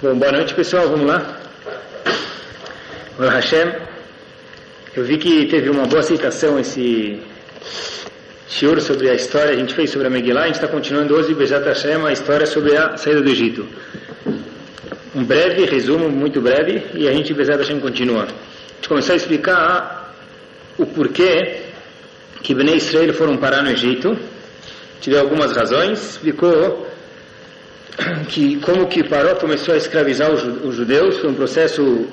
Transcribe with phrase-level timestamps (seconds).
[0.00, 1.40] Bom, boa noite pessoal, vamos lá.
[3.18, 3.72] Olá Hashem.
[4.94, 7.20] Eu vi que teve uma boa aceitação esse
[8.48, 11.34] shiur sobre a história, a gente fez sobre a Megillah, a gente está continuando hoje,
[11.34, 13.66] Bejat Hashem, a história sobre a saída do Egito.
[15.14, 18.24] Um breve resumo, muito breve, e a gente, Bejat Hashem, continua.
[18.24, 20.14] A gente começou a explicar
[20.78, 21.62] o porquê
[22.42, 24.16] que Bnei Israel foram parar no Egito,
[25.00, 26.91] tive algumas razões, explicou
[28.28, 32.06] que como que Paró começou a escravizar os judeus, foi um processo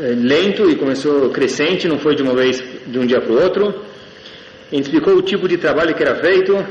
[0.00, 3.42] eh, lento e começou crescente, não foi de uma vez de um dia para o
[3.42, 3.82] outro.
[4.70, 6.64] Gente explicou o tipo de trabalho que era feito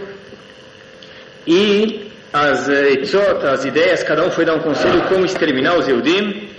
[1.47, 3.01] e as eh,
[3.51, 6.49] as ideias, cada um foi dar um conselho como exterminar os Eudim,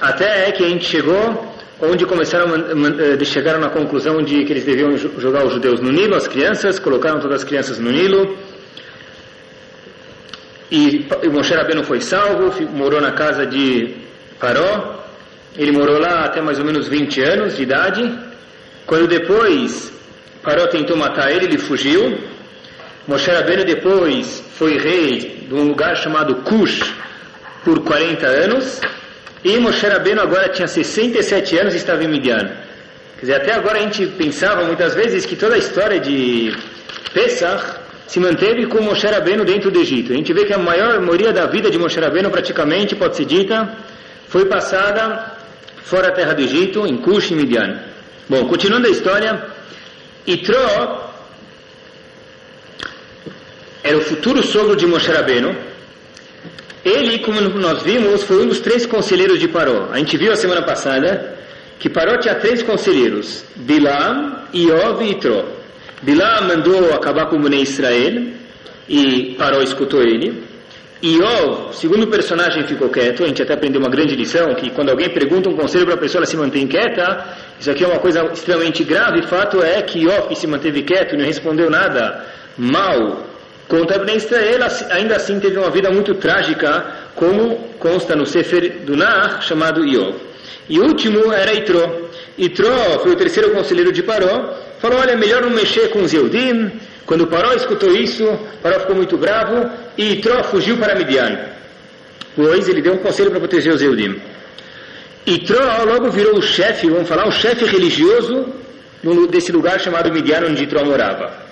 [0.00, 1.48] até que a gente chegou
[1.80, 6.14] onde começaram eh, chegaram na conclusão de que eles deviam jogar os judeus no Nilo,
[6.14, 8.36] as crianças, colocaram todas as crianças no Nilo.
[10.70, 13.94] E o Moshe Rabbeinu foi salvo, morou na casa de
[14.38, 15.02] Paró.
[15.56, 18.18] Ele morou lá até mais ou menos 20 anos de idade.
[18.86, 19.92] Quando depois
[20.42, 22.18] Paró tentou matar ele, ele fugiu.
[23.06, 26.94] Moshe Rabbeinu depois foi rei de um lugar chamado Cush
[27.64, 28.80] por 40 anos.
[29.42, 32.46] E Moshe Rabbeinu agora tinha 67 anos e estava em Midian.
[33.16, 36.54] Quer dizer, até agora a gente pensava muitas vezes que toda a história de
[37.14, 37.77] Pesach
[38.08, 40.12] se manteve com Moshe Rabbeinu dentro do Egito.
[40.12, 43.26] A gente vê que a maior maioria da vida de Moshe Rabbeinu praticamente, pode ser
[43.26, 43.76] dita,
[44.28, 45.36] foi passada
[45.84, 47.80] fora da terra do Egito, em Cush e Midian.
[48.26, 49.46] Bom, continuando a história,
[50.26, 51.12] Itró
[53.82, 55.54] era o futuro sogro de Moshe Rabbeinu,
[56.82, 59.90] ele, como nós vimos, foi um dos três conselheiros de Paró.
[59.92, 61.36] A gente viu a semana passada
[61.78, 65.57] que Paró tinha três conselheiros: Bilam, Iov e Itró.
[66.02, 68.22] Bilam mandou acabar com o Bnei Israel
[68.88, 70.44] e Paró escutou ele.
[71.02, 73.22] Iov, segundo personagem, ficou quieto.
[73.22, 75.98] A gente até aprendeu uma grande lição que quando alguém pergunta um conselho para a
[75.98, 77.36] pessoa, ela se mantém quieta.
[77.58, 79.22] Isso aqui é uma coisa extremamente grave.
[79.22, 82.24] Fato é que Iov, que se manteve quieto e não respondeu nada
[82.56, 83.28] mal
[83.68, 84.60] Contra Bnei Israel,
[84.90, 88.94] ainda assim teve uma vida muito trágica, como consta no Sefer do
[89.42, 90.16] chamado Iov.
[90.70, 92.08] E o último era Itró.
[92.38, 94.54] Itró foi o terceiro conselheiro de Paró.
[94.80, 96.70] Falou, olha, melhor não mexer com os Eudim.
[97.06, 98.24] Quando Paró escutou isso,
[98.62, 101.38] Paró ficou muito bravo e Itró fugiu para Midian.
[102.36, 104.20] Pois ele deu um conselho para proteger os Eudim.
[105.26, 108.46] Itró logo virou o chefe, vamos falar, o chefe religioso
[109.30, 111.48] desse lugar chamado Midian, onde Itró morava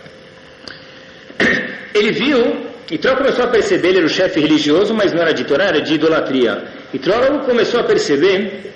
[1.95, 5.33] ele viu, e Tró começou a perceber, ele era o chefe religioso, mas não era
[5.33, 6.65] de Torá, era de idolatria.
[6.93, 8.75] E Tró começou a perceber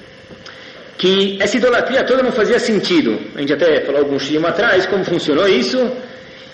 [1.01, 3.19] que essa idolatria toda não fazia sentido.
[3.35, 5.91] A gente até falou alguns dias atrás como funcionou isso.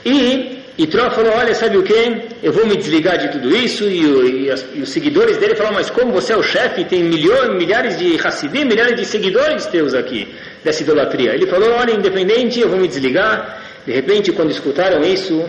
[0.04, 2.22] E Itró falou, olha, sabe o que?
[2.44, 3.82] Eu vou me desligar de tudo isso.
[3.88, 7.56] E, e, e os seguidores dele falaram, mas como você é o chefe, tem milhões,
[7.56, 11.34] milhares de Hassidim, milhares de seguidores teus aqui, dessa idolatria.
[11.34, 13.60] Ele falou, olha, independente, eu vou me desligar.
[13.84, 15.44] De repente, quando escutaram isso,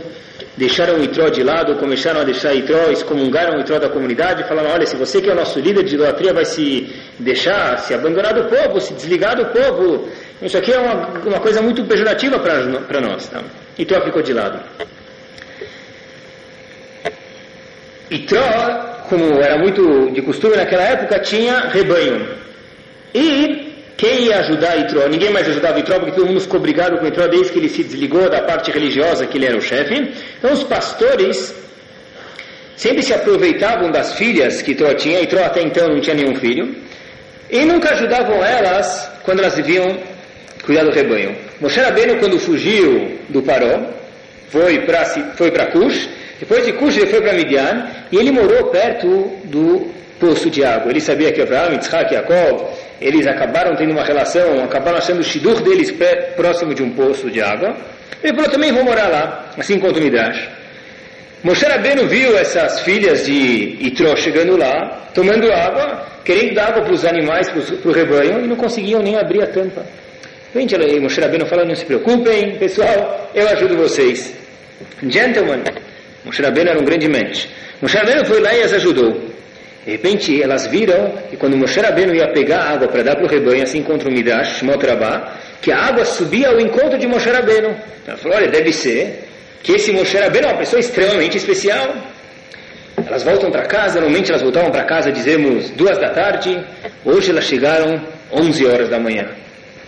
[0.56, 4.72] deixaram o Itró de lado, começaram a deixar Itró, excomungaram o Itró da comunidade falaram,
[4.72, 8.34] olha, se você que é o nosso líder de idolatria vai se deixar, se abandonar
[8.34, 10.10] do povo, se desligar do povo,
[10.42, 13.28] isso aqui é uma, uma coisa muito pejorativa para nós.
[13.28, 13.42] Tá?
[13.78, 14.60] Itró ficou de lado.
[18.10, 22.28] Itró, como era muito de costume naquela época, tinha rebanho.
[23.14, 23.67] E
[23.98, 25.08] quem ia ajudar Itró?
[25.08, 27.84] Ninguém mais ajudava Itró, porque todo mundo ficou brigado com Itró desde que ele se
[27.84, 30.14] desligou da parte religiosa que ele era o chefe.
[30.38, 31.56] Então os pastores
[32.76, 35.20] sempre se aproveitavam das filhas que Itró tinha.
[35.20, 36.76] Itró até então não tinha nenhum filho.
[37.50, 39.98] E nunca ajudavam elas quando elas deviam
[40.64, 41.36] cuidar do rebanho.
[41.60, 43.82] Moshe Rabbeinu, quando fugiu do Paró,
[44.50, 46.08] foi para foi Cush.
[46.40, 47.88] Depois de Cush ele foi para Midian.
[48.12, 49.08] E ele morou perto
[49.46, 50.92] do poço de água.
[50.92, 52.68] Ele sabia que Abraão, Yitzhak, Yaakov,
[53.00, 55.94] eles acabaram tendo uma relação, acabaram achando o shidur deles
[56.36, 57.76] próximo de um poço de água.
[58.24, 60.50] Ele falou, também vou morar lá, assim conta o Midrash.
[61.44, 66.94] Moshe Rabbeinu viu essas filhas de Itró chegando lá, tomando água, querendo dar água para
[66.94, 69.86] os animais, para o rebanho, e não conseguiam nem abrir a tampa.
[70.56, 74.34] Gente, Moshe Rabbeinu falou, não se preocupem, pessoal, eu ajudo vocês.
[75.08, 75.64] Gentlemen,
[76.26, 77.48] Moshe Rabbeinu era um grande mente.
[77.80, 79.37] Moshe Rabbeinu foi lá e as ajudou.
[79.88, 83.28] De repente elas viram que quando Moshe Rabbeinu ia pegar água para dar para o
[83.30, 85.32] rebanho, assim contra o Midrash, Rabbah,
[85.62, 87.74] que a água subia ao encontro de Moshe Rabbeinu.
[88.06, 89.24] Ela falou, olha, deve ser
[89.64, 91.96] que esse Moshe Rabbeinu é uma pessoa extremamente especial.
[92.98, 96.62] Elas voltam para casa, normalmente elas voltavam para casa, dizemos, duas da tarde.
[97.06, 97.98] Hoje elas chegaram
[98.30, 99.30] 11 horas da manhã.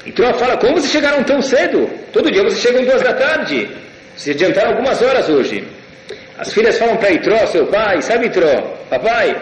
[0.06, 1.90] Então ela fala, como vocês chegaram tão cedo?
[2.14, 3.68] Todo dia vocês chegam duas da tarde.
[4.16, 5.68] Vocês adiantaram algumas horas hoje.
[6.38, 9.36] As filhas falam para Itró, seu pai, sabe Itró, papai,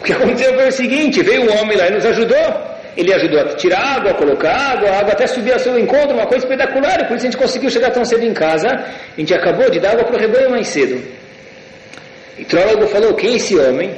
[0.00, 3.40] o que aconteceu foi o seguinte, veio um homem lá e nos ajudou, ele ajudou
[3.40, 6.44] a tirar água, a colocar água, a água até subir ao seu encontro, uma coisa
[6.44, 9.80] espetacular, por isso a gente conseguiu chegar tão cedo em casa, a gente acabou de
[9.80, 11.02] dar água para o rebanho mais cedo.
[12.38, 13.94] E Trólogo falou, quem é esse homem?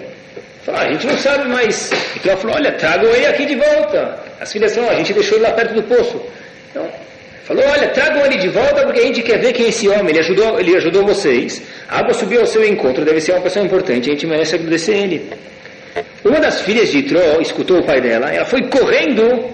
[0.65, 1.91] Falou, ah, a gente não sabe, mas...
[2.15, 4.19] E Trólogo falou, olha, trago ele aqui de volta.
[4.41, 6.23] As filhas falaram, a gente deixou ele lá perto do poço.
[6.71, 6.89] Então,
[7.49, 10.11] falou, olha, tragam ele de volta porque a gente quer ver quem é esse homem,
[10.11, 13.65] ele ajudou, ele ajudou vocês, a água subiu ao seu encontro, deve ser uma pessoa
[13.65, 15.31] importante, a gente merece agradecer ele.
[16.25, 19.51] Uma das filhas de Itró escutou o pai dela, ela foi correndo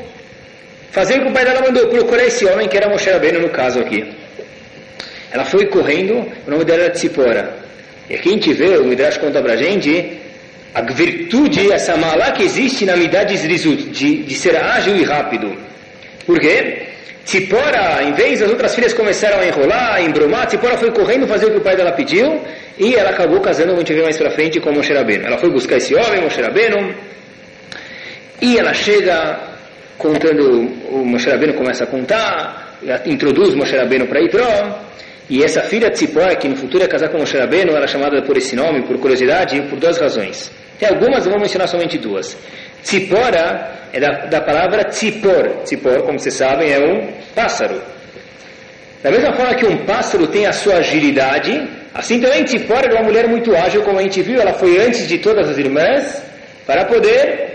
[0.90, 3.50] fazer o que o pai dela mandou, procurar esse homem que era Moshe Rabbeinu no
[3.50, 4.04] caso aqui.
[5.32, 7.52] Ela foi correndo, o nome dela era Tzipora.
[8.08, 10.20] E aqui a gente vê, o Midrash conta pra gente,
[10.74, 15.56] a virtude, essa malá que existe na Midah de de, de ser ágil e rápido.
[16.26, 16.82] Por quê?
[17.24, 21.46] Tzipora, em vez das outras filhas começaram a enrolar, a embromar, Tzipora foi correndo fazer
[21.46, 22.40] o que o pai dela pediu
[22.78, 25.26] e ela acabou casando, a gente vê mais pra frente, com Moshe Rabbeinu.
[25.26, 26.94] Ela foi buscar esse homem, Moshe Rabbeinu,
[28.40, 29.38] e ela chega
[29.96, 34.80] contando, o Moshe Rabbeinu começa a contar, introduz Moshe Rabbeinu para Itró,
[35.30, 38.20] e essa filha Tzipora, que no futuro ia casar com Moshe Rabbeinu, ela é chamada
[38.22, 40.52] por esse nome, por curiosidade, por duas razões.
[40.78, 42.36] Tem algumas, eu vou mencionar somente duas.
[42.82, 45.62] Tzipora é da, da palavra tzipor.
[45.64, 47.80] Tzipor, como vocês sabem, é um pássaro.
[49.02, 51.62] Da mesma forma que um pássaro tem a sua agilidade,
[51.94, 55.06] assim também Tzipor era uma mulher muito ágil, como a gente viu, ela foi antes
[55.08, 56.22] de todas as irmãs,
[56.66, 57.54] para poder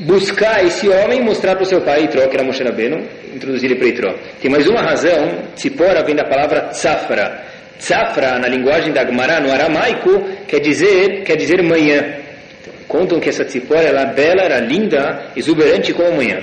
[0.00, 3.70] buscar esse homem e mostrar para o seu pai, Itró, que era Moshe Rabbeinu, introduzir
[3.70, 4.14] ele para Itró.
[4.40, 7.44] Tem mais uma razão, Tzipora vem da palavra tzafra.
[7.78, 12.16] Tzafra, na linguagem da Gemara, no aramaico, quer dizer, quer dizer manhã.
[12.88, 16.38] Contam que essa tzipora era bela, era linda, exuberante como amanhã.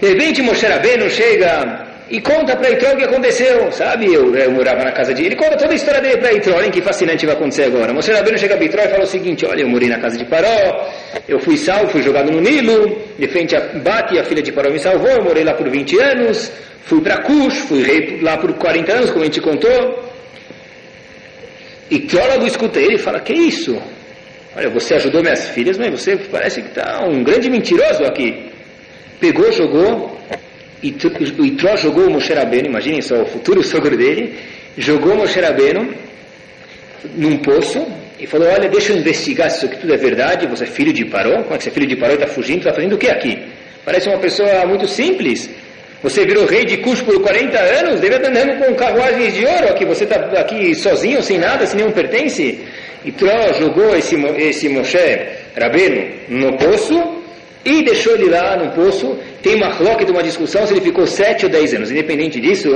[0.00, 3.72] De repente Moshe Rabbeinu chega e conta para Itró o que aconteceu.
[3.72, 5.24] Sabe, eu, eu, morava na casa de...
[5.24, 6.56] Ele conta toda a história dele para Itró.
[6.56, 7.92] Olha que fascinante vai acontecer agora.
[7.92, 10.24] Moshe Rabbeinu chega para Itró e fala o seguinte, olha, eu morei na casa de
[10.24, 10.90] Paró,
[11.28, 14.70] eu fui salvo, fui jogado no Nilo, de frente a Bate, a filha de Paró
[14.70, 16.52] me salvou, eu morei lá por 20 anos,
[16.84, 20.12] fui para Cush, fui rei lá por 40 anos, como a gente contou.
[21.90, 23.80] E Trólogo escuta ele e fala, que isso?
[24.54, 28.50] Olha, você ajudou minhas filhas, mas você parece que está um grande mentiroso aqui.
[29.18, 30.11] Pegou, jogou,
[30.82, 34.34] Itró jogou o Moshe Rabbeinu, imaginem só o futuro sogro dele,
[34.76, 35.94] jogou o Moshe Rabbeinu
[37.16, 37.86] num poço
[38.18, 40.92] e falou, olha, deixa eu investigar se isso aqui tudo é verdade, você é filho
[40.92, 42.94] de Paró, como é que você é filho de Paró e está fugindo, está fazendo
[42.94, 43.38] o que aqui?
[43.84, 45.50] Parece uma pessoa muito simples.
[46.02, 49.68] Você virou rei de Cush por 40 anos, deve estar andando com carruagens de ouro
[49.68, 52.60] aqui, você está aqui sozinho, sem nada, sem nenhum pertence.
[53.04, 54.98] Itró jogou esse, esse Moshe
[56.28, 57.21] no poço
[57.64, 59.16] e deixou ele lá no poço.
[59.42, 61.90] Tem uma cloque de uma discussão se ele ficou sete ou dez anos.
[61.90, 62.68] Independente disso,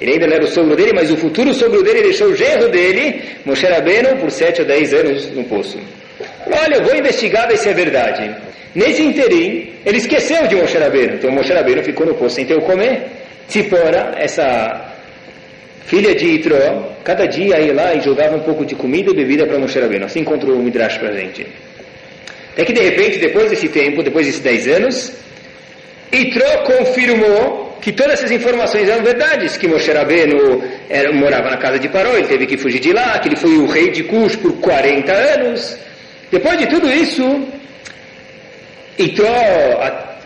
[0.00, 2.68] ele ainda não era o sogro dele, mas o futuro sogro dele deixou o genro
[2.68, 5.78] dele, Moshe Rabeno, por sete ou dez anos no poço.
[6.46, 8.34] Olha, eu vou investigar ver se é verdade.
[8.74, 11.14] Nesse interim, ele esqueceu de Moshe Rabeno.
[11.14, 13.02] Então Moshe Rabeno ficou no poço sem ter o comer.
[13.48, 14.92] Tzipora, essa
[15.86, 19.46] filha de Itró, cada dia ia lá e jogava um pouco de comida e bebida
[19.46, 20.06] para Moshe Rabbeinu.
[20.06, 21.46] Assim encontrou o Midrash para gente.
[22.52, 25.12] Até que de repente, depois desse tempo, depois desses 10 anos,
[26.12, 31.78] Itró confirmou que todas essas informações eram verdades, que Moshe Rabbeinu era, morava na casa
[31.78, 34.36] de Paró, ele teve que fugir de lá, que ele foi o rei de Cush
[34.36, 35.76] por 40 anos.
[36.30, 37.48] Depois de tudo isso,
[38.98, 39.26] Itró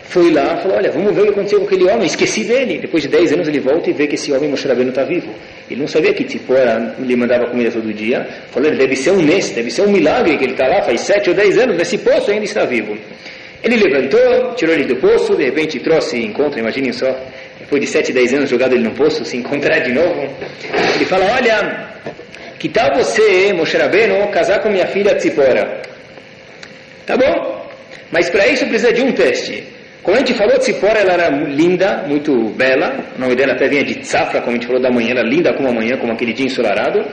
[0.05, 2.79] foi lá e falou, olha, vamos ver o que aconteceu com aquele homem, esqueci dele.
[2.79, 5.33] Depois de 10 anos ele volta e vê que esse homem Moshe Rabbeinu está vivo.
[5.71, 8.25] Ele não sabia que Tzipora lhe mandava comida todo dia.
[8.51, 11.01] Falou, ele deve ser um nes, deve ser um milagre que ele está lá faz
[11.01, 12.97] 7 ou 10 anos, nesse poço ainda está vivo.
[13.63, 17.09] Ele levantou, tirou ele do poço, de repente trouxe encontra, imaginem só,
[17.59, 20.29] depois de 7, 10 anos jogado ele no poço, se encontrar de novo.
[20.95, 21.89] Ele fala, olha,
[22.59, 25.83] que tal você, Moshe Rabbeinu, casar com minha filha Tzipora?
[27.05, 27.67] Tá bom,
[28.13, 29.76] mas para isso precisa de um teste.
[30.07, 32.97] Como a gente falou, Tzipora ela era linda, muito bela.
[33.17, 35.53] O nome dela até vinha de Tzafra, como a gente falou da manhã, ela linda
[35.55, 37.05] como a manhã, como aquele dia ensolarado.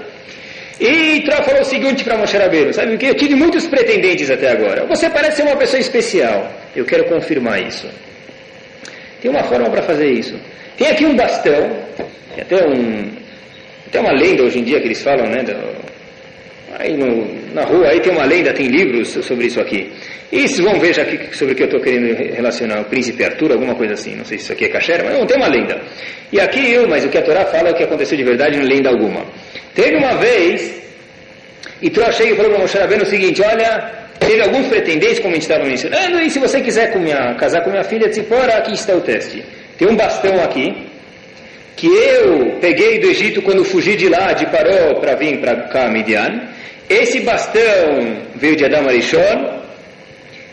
[0.80, 3.08] E Tró falou o seguinte para Moshe Rabbeinu, sabe o que?
[3.08, 4.86] Eu tive muitos pretendentes até agora.
[4.86, 6.54] Você parece ser uma pessoa especial.
[6.76, 7.90] Eu quero confirmar isso.
[9.20, 10.40] Tem uma forma para fazer isso.
[10.78, 11.76] Tem aqui um bastão,
[12.36, 13.12] tem até um,
[13.88, 15.42] até uma lenda hoje em dia que eles falam, né?
[15.42, 15.83] Do,
[16.80, 19.92] aí no, na rua aí tem uma lenda, tem livros sobre isso aqui.
[20.32, 23.24] E vocês vão ver já que, sobre o que eu estou querendo relacionar, o príncipe
[23.24, 24.16] Arthur, alguma coisa assim.
[24.16, 25.80] Não sei se isso aqui é cachera, mas não tem uma lenda.
[26.32, 28.58] E aqui eu, mas o que a Torá fala é o que aconteceu de verdade,
[28.58, 29.26] não lenda alguma.
[29.76, 30.82] Teve uma vez,
[31.82, 35.44] e e falou para Moshe Rabbeinu o seguinte, olha, teve alguns pretendentes, como a gente
[35.44, 38.96] estava mencionando, e se você quiser com minha, casar com minha filha Tzipora, aqui está
[38.96, 39.44] o teste.
[39.78, 40.74] Tem um bastão aqui,
[41.76, 45.90] que eu peguei do Egito quando fugi de lá, de Paró, para vir para cá,
[45.90, 46.42] Midian.
[46.90, 49.62] Esse bastão veio de Adão Arishon.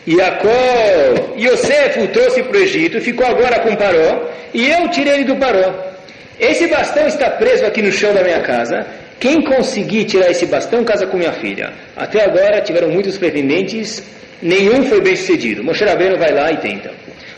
[0.07, 5.23] Jacó, Yosef o trouxe para o Egito, ficou agora com Paró, e eu tirei ele
[5.25, 5.91] do Paró.
[6.39, 8.83] Esse bastão está preso aqui no chão da minha casa.
[9.19, 11.71] Quem conseguir tirar esse bastão, casa com minha filha.
[11.95, 14.03] Até agora tiveram muitos pretendentes,
[14.41, 15.63] nenhum foi bem sucedido.
[15.63, 16.91] Moshe Rabbeinu vai lá e tenta.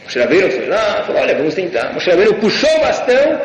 [0.03, 1.91] Moshe Rabbeinu foi lá, falou, olha, vamos tentar.
[1.93, 3.41] Moshe Rabbeinu puxou o bastão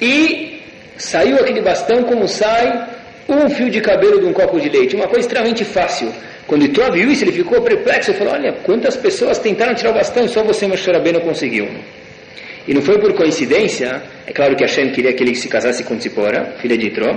[0.00, 0.60] e
[0.96, 2.88] saiu aquele bastão como sai
[3.28, 4.94] um fio de cabelo de um copo de leite.
[4.94, 6.12] Uma coisa extremamente fácil.
[6.46, 8.10] Quando Itró viu isso, ele ficou perplexo.
[8.10, 11.68] Ele falou, olha, quantas pessoas tentaram tirar o bastão e só você, Moshe Rabbeinu, conseguiu.
[12.68, 15.96] E não foi por coincidência, é claro que Hashem queria que ele se casasse com
[15.96, 17.16] Tzipora, filha de Itró,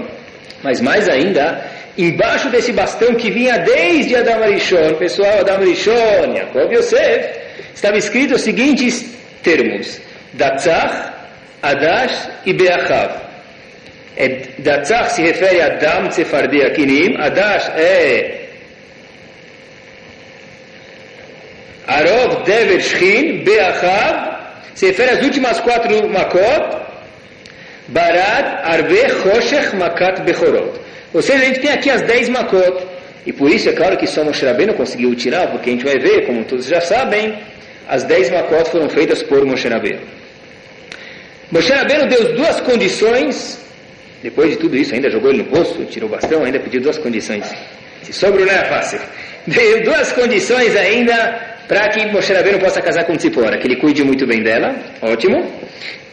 [0.64, 1.66] mas mais ainda,
[1.98, 7.40] embaixo desse bastão que vinha desde Adam Arishon, pessoal, Adam Arishon, Yaakov Yosef,
[7.74, 9.10] estava escrito os seguintes
[9.42, 10.00] termos:
[10.34, 11.19] Datzach,
[11.62, 13.30] Adash e Beachav.
[14.16, 14.28] É,
[14.60, 18.50] Datzach se refere a Dam Tsefardi Akinim, Adash é
[21.88, 24.30] Arov Dever Shchin, Beachav
[24.76, 26.78] se refere às últimas quatro Makot,
[27.90, 30.80] Barat, Arve, Choshech, Makat, Bechorot.
[31.14, 32.88] Ou seja, a gente tem aqui as dez Makot.
[33.26, 36.00] E por isso é claro que só Moshe Rabbeinu conseguiu tirar, porque a gente vai
[36.00, 37.38] ver, como todos já sabem,
[37.88, 40.19] as dez Makot foram feitas por Moshe Rabbeinu.
[41.52, 43.60] Moshe Rabbeinu deu duas condições,
[44.22, 46.98] depois de tudo isso, ainda jogou ele no poço, tirou o bastão, ainda pediu duas
[46.98, 47.46] condições.
[48.04, 49.00] Se sobrou não é fácil.
[49.48, 54.04] Deu duas condições ainda para que Moshe Rabbeinu possa casar com Tzipora, que ele cuide
[54.04, 55.52] muito bem dela, ótimo,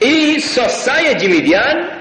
[0.00, 1.96] e só saia de Midian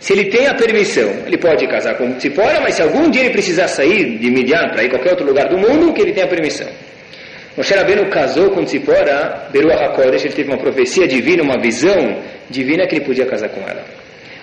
[0.00, 1.08] se ele tem a permissão.
[1.26, 4.82] Ele pode casar com Tzipora, mas se algum dia ele precisar sair de Midian para
[4.82, 6.68] ir a qualquer outro lugar do mundo, que ele tenha permissão.
[7.56, 12.18] Moshe Rabbeinu casou com Tzipora, Beruah HaKodesh, ele teve uma profecia divina, uma visão
[12.50, 13.82] divina que ele podia casar com ela.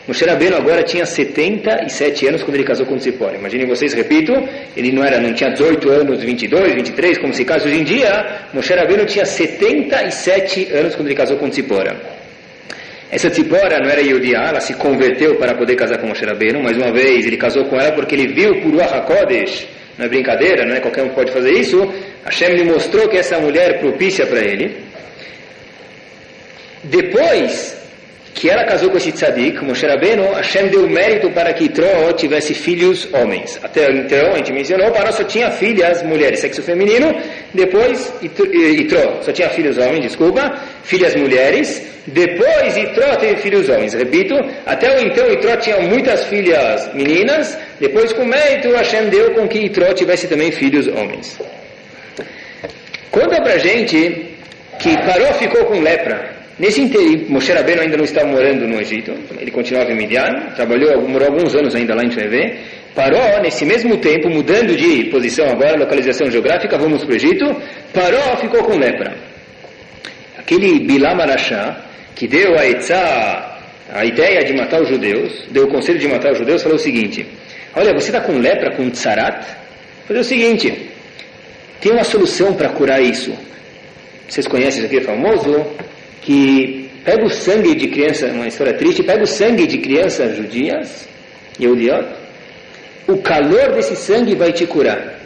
[0.08, 3.38] Moshe Rabbeinu agora tinha 77 anos quando ele casou com Tzipora.
[3.38, 4.34] Imaginem vocês, repito,
[4.75, 8.48] ele não era, não tinha 18 anos, 22, 23, como se casa hoje em dia.
[8.51, 11.96] Moshe Rabbeinu tinha 77 anos quando ele casou com Tzipora.
[13.12, 16.63] Essa Tzipora não era Yudiá, ela se converteu para poder casar com Moshe Rabbeinu.
[16.63, 20.65] Mais uma vez, ele casou com ela porque ele viu por HaKodesh, não é brincadeira,
[20.65, 21.77] não é qualquer um pode fazer isso.
[22.25, 24.83] Hashem lhe mostrou que essa mulher propícia para ele.
[26.83, 27.82] Depois,
[28.33, 32.53] que ela casou com esse tzadik, Moshe Rabbeinu, Hashem deu mérito para que Itró tivesse
[32.53, 33.59] filhos homens.
[33.63, 37.15] Até então, a gente mencionou, Paró só tinha filhas mulheres, sexo feminino,
[37.53, 43.93] depois Itró só tinha filhos homens, desculpa, filhas mulheres, depois Itró teve filhos homens.
[43.93, 44.35] Repito,
[44.65, 49.93] até então Itró tinha muitas filhas meninas, depois com mérito Hashem deu com que Itró
[49.93, 51.39] tivesse também filhos homens.
[53.11, 54.33] Conta pra gente
[54.79, 56.42] que Paró ficou com lepra.
[56.60, 61.01] Nesse interim, Moshe Rabbeinu ainda não estava morando no Egito, ele continuava em Midian, trabalhou,
[61.10, 62.60] morou alguns anos ainda lá, vai ver.
[62.93, 67.45] Paró, nesse mesmo tempo, mudando de posição agora, localização geográfica, vamos para o Egito,
[67.91, 69.15] Paró ficou com lepra.
[70.38, 71.75] Aquele Bilam Arashá,
[72.15, 73.60] que deu a Etzá,
[73.91, 76.79] a ideia de matar os judeus, deu o conselho de matar os judeus, falou o
[76.79, 77.25] seguinte,
[77.75, 79.43] olha, você está com lepra, com tsarat?
[80.07, 80.91] Fazer o seguinte,
[81.81, 83.36] tem uma solução para curar isso.
[84.27, 85.65] Vocês conhecem isso aqui, é famoso?
[86.25, 91.07] Que pega o sangue de criança, uma história triste, pega o sangue de crianças judias,
[91.59, 92.07] Yehudiot,
[93.07, 95.19] o calor desse sangue vai te curar.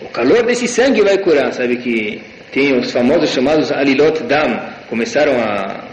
[0.00, 1.52] O calor desse sangue vai curar.
[1.52, 2.22] Sabe que
[2.52, 5.84] tem os famosos chamados Alilot Dam, começaram a.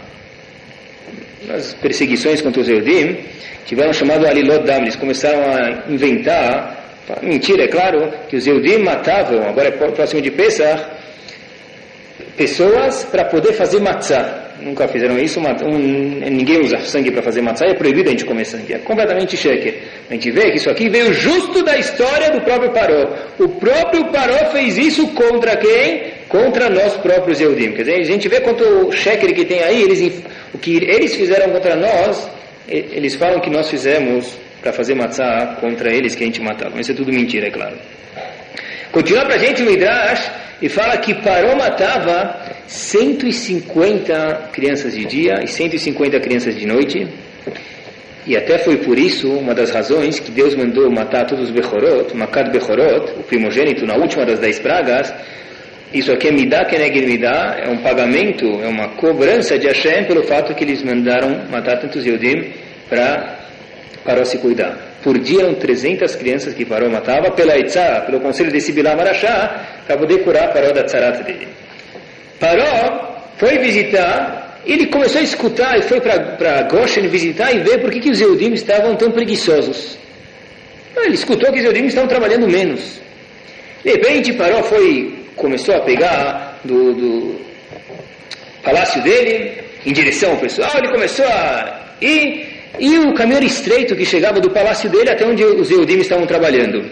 [1.50, 3.18] as perseguições contra os Yehudim,
[3.66, 6.84] tiveram chamado Alilot Dam, eles começaram a inventar.
[7.22, 10.95] Mentira, é claro, que os Yehudim matavam, agora é próximo de Pesach,
[12.36, 14.44] pessoas para poder fazer matzah.
[14.60, 15.78] Nunca fizeram isso, um,
[16.30, 19.74] ninguém usa sangue para fazer matzah, é proibido a gente comer sangue, é completamente sheker.
[20.08, 23.14] A gente vê que isso aqui veio justo da história do próprio Paró.
[23.38, 26.14] O próprio Paró fez isso contra quem?
[26.28, 27.72] Contra nós próprios Eudim.
[27.72, 30.22] Quer dizer, a gente vê quanto sheker que tem aí, eles,
[30.54, 32.28] o que eles fizeram contra nós,
[32.66, 36.72] eles falam que nós fizemos para fazer matzah contra eles que a gente matava.
[36.74, 37.76] Mas isso é tudo mentira, é claro.
[38.96, 42.34] Continua para a gente o Midrash e fala que Paró matava
[42.66, 47.06] 150 crianças de dia e 150 crianças de noite.
[48.26, 52.16] E até foi por isso uma das razões que Deus mandou matar todos os Bechorot,
[52.16, 55.12] Makat Bechorot, o primogênito, na última das dez pragas.
[55.92, 60.22] Isso aqui é Midah Kenegir Midah, é um pagamento, é uma cobrança de Hashem pelo
[60.22, 62.50] fato que eles mandaram matar tantos Yodim
[62.88, 63.40] para
[64.02, 64.95] Paró se cuidar.
[65.06, 69.84] Por dia eram 300 crianças que Paró matava pela Itzá, pelo conselho desse Bilam Arashá,
[69.86, 71.46] para poder curar Paró da tzarat dele.
[72.40, 77.88] Paró foi visitar ele começou a escutar e foi para Goshen visitar e ver por
[77.88, 79.96] que, que os Eudim estavam tão preguiçosos.
[80.96, 83.00] Ah, ele escutou que os Eudim estavam trabalhando menos.
[83.84, 87.40] De repente, Paró foi, começou a pegar do, do
[88.64, 92.45] palácio dele em direção ao pessoal, ele começou a ir,
[92.78, 96.26] e o caminho era estreito que chegava do palácio dele até onde os Eudim estavam
[96.26, 96.84] trabalhando.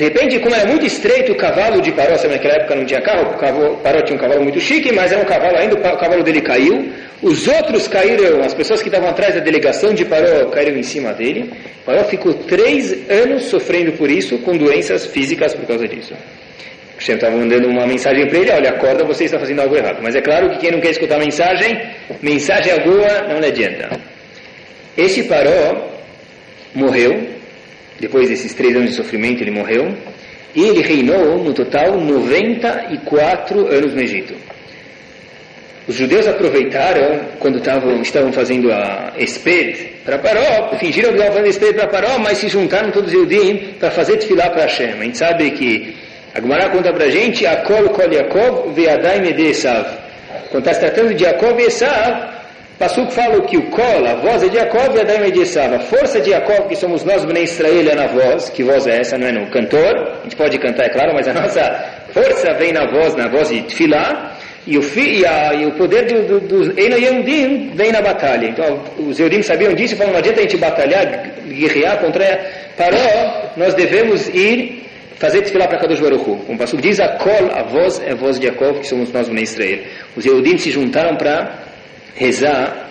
[0.00, 3.34] De repente, como era muito estreito o cavalo de Paró, naquela época não tinha carro,
[3.34, 6.22] o cavalo, Paró tinha um cavalo muito chique, mas era um cavalo ainda, o cavalo
[6.22, 6.90] dele caiu,
[7.20, 11.12] os outros caíram, as pessoas que estavam atrás da delegação de Paró caíram em cima
[11.12, 11.50] dele.
[11.84, 16.14] Paró ficou três anos sofrendo por isso, com doenças físicas por causa disso.
[16.96, 19.98] Hashem estava mandando uma mensagem para ele, olha, acorda, você está fazendo algo errado.
[20.02, 21.78] Mas é claro que quem não quer escutar a mensagem,
[22.22, 24.00] mensagem alguma não lhe adianta.
[24.96, 25.90] Esse Paró
[26.74, 27.28] morreu,
[27.98, 29.94] depois desses três anos de sofrimento, ele morreu.
[30.54, 34.34] E ele reinou, no total, 94 anos no Egito.
[35.86, 41.50] Os judeus aproveitaram, quando estavam, estavam fazendo a Esped para Paró, fingiram que estavam fazendo
[41.50, 44.92] Esped para Paró, mas se juntaram todos os Eudim para fazer tefilá para Hashem.
[45.00, 45.96] A gente sabe que
[46.34, 49.84] a Gemara conta para a gente, Akol Kol Yaakov Ve'adai Mede Esav.
[50.50, 52.39] Quando está se tratando de Yaakov e Esav,
[52.80, 55.74] Passuco fala que o Kol, a voz é de Jacob e a Daima de Esav.
[55.74, 58.48] A força de Jacob, que somos nós, Bnei Israel, é na voz.
[58.48, 59.18] Que voz é essa?
[59.18, 59.94] Não é no cantor.
[60.20, 61.62] A gente pode cantar, é claro, mas a nossa
[62.14, 64.34] força vem na voz, na voz de Tfilá.
[64.66, 68.46] E o, fi, e, a, e o poder dos do, do Enoyamdim vem na batalha.
[68.46, 73.50] Então, os Eudim sabiam disso e falaram, não adianta a gente batalhar, guerrear contra Paró,
[73.58, 76.36] nós devemos ir fazer tefilá para Kadosh Baruch Hu.
[76.46, 79.12] Como o pastor diz, a kol, a voz é a voz de Jacob, que somos
[79.12, 79.80] nós, Bnei Israel.
[80.16, 81.68] Os Eudim se juntaram para
[82.14, 82.90] rezar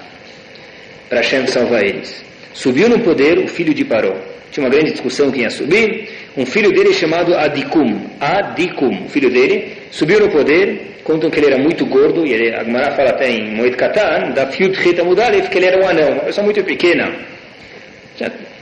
[1.10, 2.24] para Hashem salvar eles.
[2.54, 4.16] Subiu no poder o filho de Paró.
[4.52, 6.10] Tinha uma grande discussão quem ia subir.
[6.36, 8.10] Um filho dele chamado Adikum.
[8.20, 10.98] Adikum, o filho dele, subiu no poder.
[11.04, 14.46] Contam que ele era muito gordo, e a Gemara fala até em Moed Katan, da
[14.48, 17.12] Fiut Rita Mudalef, que ele era um anão, uma pessoa muito pequena,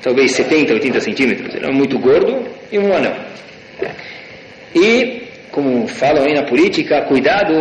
[0.02, 1.56] talvez 70, 80 centímetros.
[1.56, 3.14] Ele era muito gordo e um anão.
[4.74, 5.27] E
[5.58, 7.52] como falam aí na política, cuidado,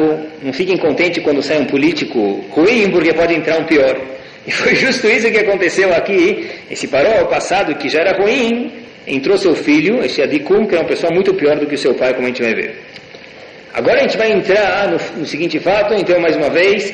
[0.43, 3.99] não fiquem contentes quando sai um político ruim, porque pode entrar um pior.
[4.47, 6.47] E foi justo isso que aconteceu aqui.
[6.71, 8.71] Esse paró passado, que já era ruim,
[9.07, 11.95] entrou seu filho, esse Adikum, que é uma pessoa muito pior do que o seu
[11.95, 12.77] pai, como a gente vai ver.
[13.73, 16.93] Agora a gente vai entrar no, no seguinte fato, então mais uma vez,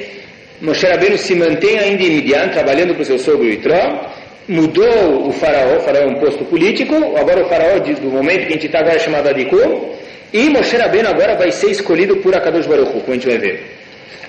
[0.61, 4.09] Moshe Rabbeinu se mantém ainda em Midian, trabalhando para o seu sogro Itró,
[4.47, 8.53] mudou o faraó, o faraó é um posto político, agora o faraó do momento que
[8.53, 10.01] a gente está agora é chamado Adikum,
[10.33, 13.39] e Moshe Rabbeinu agora vai ser escolhido por Akadosh Baruch Hu, como a gente vai
[13.39, 13.77] ver.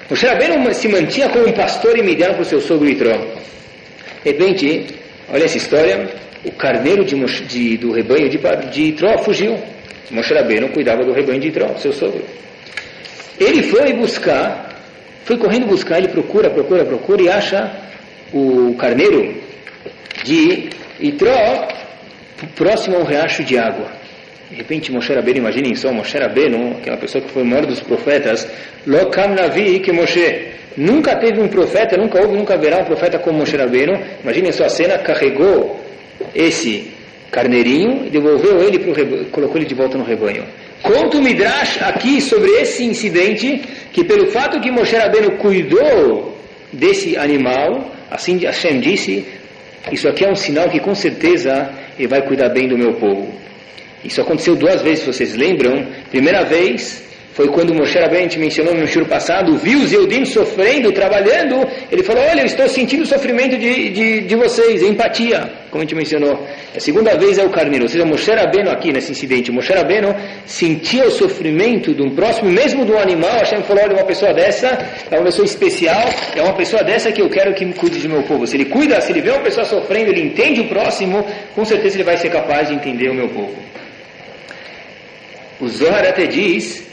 [0.09, 3.13] Moshe Rabbeinu se mantinha como um pastor em Midian para o seu sogro Itró.
[4.23, 4.87] De repente,
[5.31, 6.09] olha essa história,
[6.43, 8.37] o carneiro de, de, do rebanho de,
[8.71, 9.57] de Itró fugiu.
[10.11, 12.23] Moshe Rabbeinu cuidava do rebanho de Itró, seu sogro.
[13.39, 14.75] Ele foi buscar,
[15.23, 17.71] foi correndo buscar, ele procura, procura, procura e acha
[18.33, 19.41] o carneiro
[20.23, 21.67] de Itró
[22.55, 24.02] próximo a um riacho de água.
[24.49, 27.79] De repente Moshe Rabbeinu, imaginem só, Moshe Rabbeinu, aquela pessoa que foi o maior dos
[27.79, 28.47] profetas,
[28.86, 30.53] Lokam Navi que Moshe.
[30.75, 33.93] Nunca teve um profeta, nunca houve, nunca haverá um profeta como Moshe Rabbeinu.
[34.23, 35.79] Imaginem só a cena, carregou
[36.34, 36.91] esse
[37.32, 40.43] carneirinho e devolveu ele para o rebanho, colocou ele de volta no rebanho.
[40.82, 46.38] Conta o Midrash aqui sobre esse incidente, que pelo fato que Moshe Rabbeinu cuidou
[46.71, 49.25] desse animal, assim Hashem disse,
[49.91, 53.42] isso aqui é um sinal que com certeza ele vai cuidar bem do meu povo.
[54.03, 55.87] Isso aconteceu duas vezes, vocês lembram?
[56.09, 61.67] Primeira vez foi quando Moshe Rabbeinu, mencionou no shur passado, viu os Eudim sofrendo, trabalhando,
[61.91, 65.85] ele falou, olha, eu estou sentindo o sofrimento de, de, de vocês, empatia, como a
[65.85, 66.45] gente mencionou.
[66.75, 70.13] A segunda vez é o carneiro, ou seja, Moshe Rabbeinu aqui nesse incidente, Moshe Rabbeinu
[70.45, 74.67] sentia o sofrimento de um próximo, mesmo do animal, Hashem falou, olha, uma pessoa dessa
[75.09, 78.21] é uma pessoa especial, é uma pessoa dessa que eu quero que cuide do meu
[78.23, 78.45] povo.
[78.45, 81.95] Se ele cuida, se ele vê uma pessoa sofrendo, ele entende o próximo, com certeza
[81.95, 83.55] ele vai ser capaz de entender o meu povo.
[85.63, 86.86] O Zohar até diz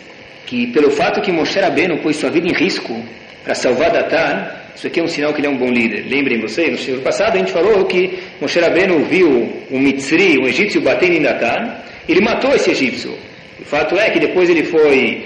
[0.47, 3.03] que pelo fato que Moshe Rabbeinu pôs sua vida em risco
[3.43, 6.05] para salvar Datan, isso aqui é um sinal que ele é um bom líder.
[6.09, 9.29] Lembrem vocês, no século passado a gente falou que Moshe Rabbeinu viu
[9.73, 11.79] um Mitzri, um egípcio, batendo em Datan,
[12.09, 13.13] ele matou esse egípcio.
[13.59, 15.25] O fato é que depois ele foi,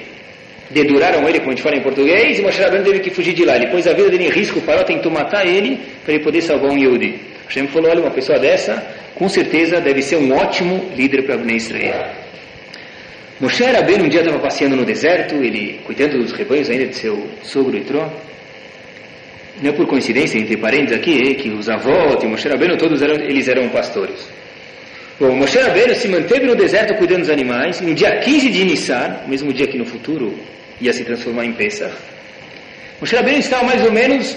[0.70, 3.44] deduraram ele, como a gente fala em português, e Moshe Rabbeinu teve que fugir de
[3.44, 3.56] lá.
[3.56, 6.70] Ele pôs a vida dele em risco, parou, tentou matar ele, para ele poder salvar
[6.70, 7.20] um Yehudi.
[7.46, 8.82] Hashem falou, olha, uma pessoa dessa,
[9.14, 12.23] com certeza deve ser um ótimo líder para Bnei Israel.
[13.40, 17.28] Moshe Rabbeinu um dia estava passeando no deserto, ele cuidando dos rebanhos ainda de seu
[17.42, 18.08] sogro Itró.
[19.60, 23.16] Não é por coincidência, entre parênteses aqui, que os avós de Moshe Rabbeinu, todos eram,
[23.16, 24.28] eles eram pastores.
[25.18, 29.16] Bom, Moshe Rabbeinu se manteve no deserto cuidando dos animais, no dia 15 de Nissan,
[29.26, 30.38] mesmo dia que no futuro
[30.80, 31.92] ia se transformar em Pesach.
[33.00, 34.36] Moshe Rabbeinu estava mais ou menos,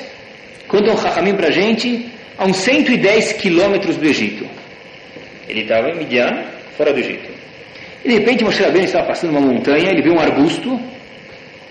[0.67, 4.47] conta um Chachamim para a gente, a uns 110 quilômetros do Egito.
[5.47, 7.36] Ele estava em Midian, fora do Egito.
[8.03, 10.79] E de repente Moshe Rabbeinu estava passando uma montanha, ele viu um arbusto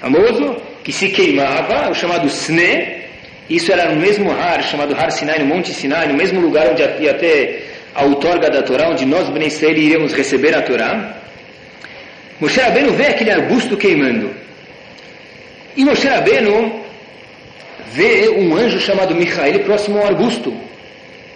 [0.00, 3.04] famoso que se queimava, o chamado Sne.
[3.48, 6.82] Isso era no mesmo Har, chamado Har Sinai, no Monte Sinai, no mesmo lugar onde
[6.82, 11.16] ia ter a outorga da Torá, onde nós, Ben Israel, iríamos receber a Torá.
[12.40, 14.30] Moshe Rabbeinu vê aquele arbusto queimando.
[15.76, 16.84] E Moshe Rabbeinu
[17.92, 20.54] vê um anjo chamado Michael próximo ao arbusto.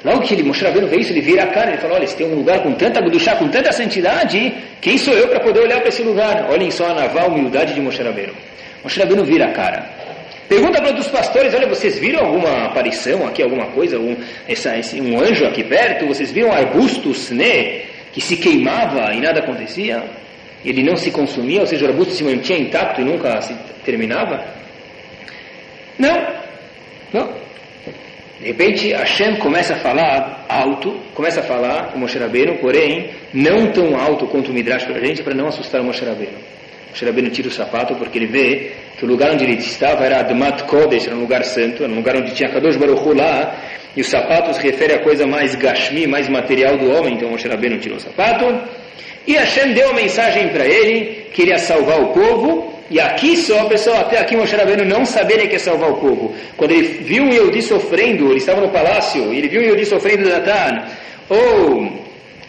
[0.03, 2.17] Logo que ele, Moshe Rabbeinu vê isso, ele vira a cara, ele fala, olha, se
[2.17, 5.79] tem um lugar com tanta Gudushá, com tanta santidade, quem sou eu para poder olhar
[5.81, 6.49] para esse lugar?
[6.51, 8.33] Olhem só a naval humildade de Moshe Rabbeinu.
[8.83, 9.85] Moshe Rabbeinu vira a cara.
[10.49, 14.17] Pergunta para os pastores, olha, vocês viram alguma aparição aqui, alguma coisa, um,
[14.49, 16.07] essa, esse, um anjo aqui perto?
[16.07, 17.83] Vocês viram arbustos, né,
[18.13, 20.03] que se queimava e nada acontecia?
[20.65, 24.45] Ele não se consumia, ou seja, o arbusto se mantinha intacto e nunca se terminava?
[25.99, 26.27] Não,
[27.13, 27.40] não.
[28.41, 33.71] De repente, Hashem começa a falar alto, começa a falar com Moshe Rabbeinu, porém, não
[33.71, 36.39] tão alto quanto o Midrash para a gente, para não assustar o Moshe Rabbeinu.
[36.89, 40.21] Moshe Rabbeinu tira o sapato porque ele vê que o lugar onde ele estava era
[40.21, 43.57] Admat Kodesh, era um lugar santo, era um lugar onde tinha Kadosh Baruch lá,
[43.95, 47.47] e o sapato se refere a coisa mais gashmi, mais material do homem, então Moshe
[47.47, 48.47] Rabbeinu tirou o sapato,
[49.27, 53.65] e Hashem deu a mensagem para ele, que queria salvar o povo, e aqui só,
[53.67, 56.35] pessoal, até aqui Moshe Rabbeinu não sabia que ia salvar o povo.
[56.57, 60.25] Quando ele viu um Yehudi sofrendo, ele estava no palácio, ele viu um Yehudi sofrendo
[60.25, 60.89] de Natan,
[61.29, 61.89] ou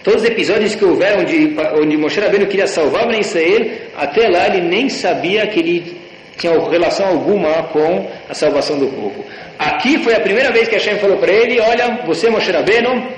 [0.01, 4.47] todos os episódios que houveram onde, onde Moshe Rabbeinu queria salvar Ben Israel, até lá
[4.47, 6.01] ele nem sabia que ele
[6.37, 9.23] tinha relação alguma com a salvação do povo.
[9.59, 13.09] Aqui foi a primeira vez que Hashem falou para ele, olha, você Moshe Rabbeinu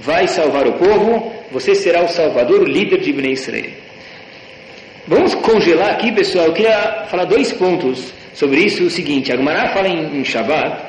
[0.00, 3.70] vai salvar o povo, você será o salvador, o líder de Ben Israel.
[5.06, 6.46] Vamos congelar aqui, pessoal.
[6.46, 8.82] Eu queria falar dois pontos sobre isso.
[8.82, 10.82] O seguinte, a Gemara fala em, em Shabbat,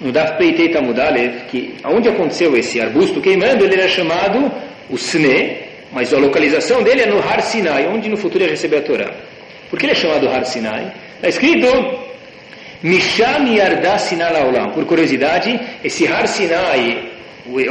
[0.00, 4.50] no Daf Peitei Tamudalev, que onde aconteceu esse arbusto queimando, ele era chamado
[4.90, 5.58] o Sne,
[5.92, 9.10] mas a localização dele é no Har Sinai, onde no futuro ia receber a Torá.
[9.70, 10.92] Por que ele é chamado Har Sinai?
[11.14, 11.68] Está escrito
[12.82, 14.72] Misham Yarda Sinai Laolam.
[14.72, 17.08] Por curiosidade, esse Har Sinai,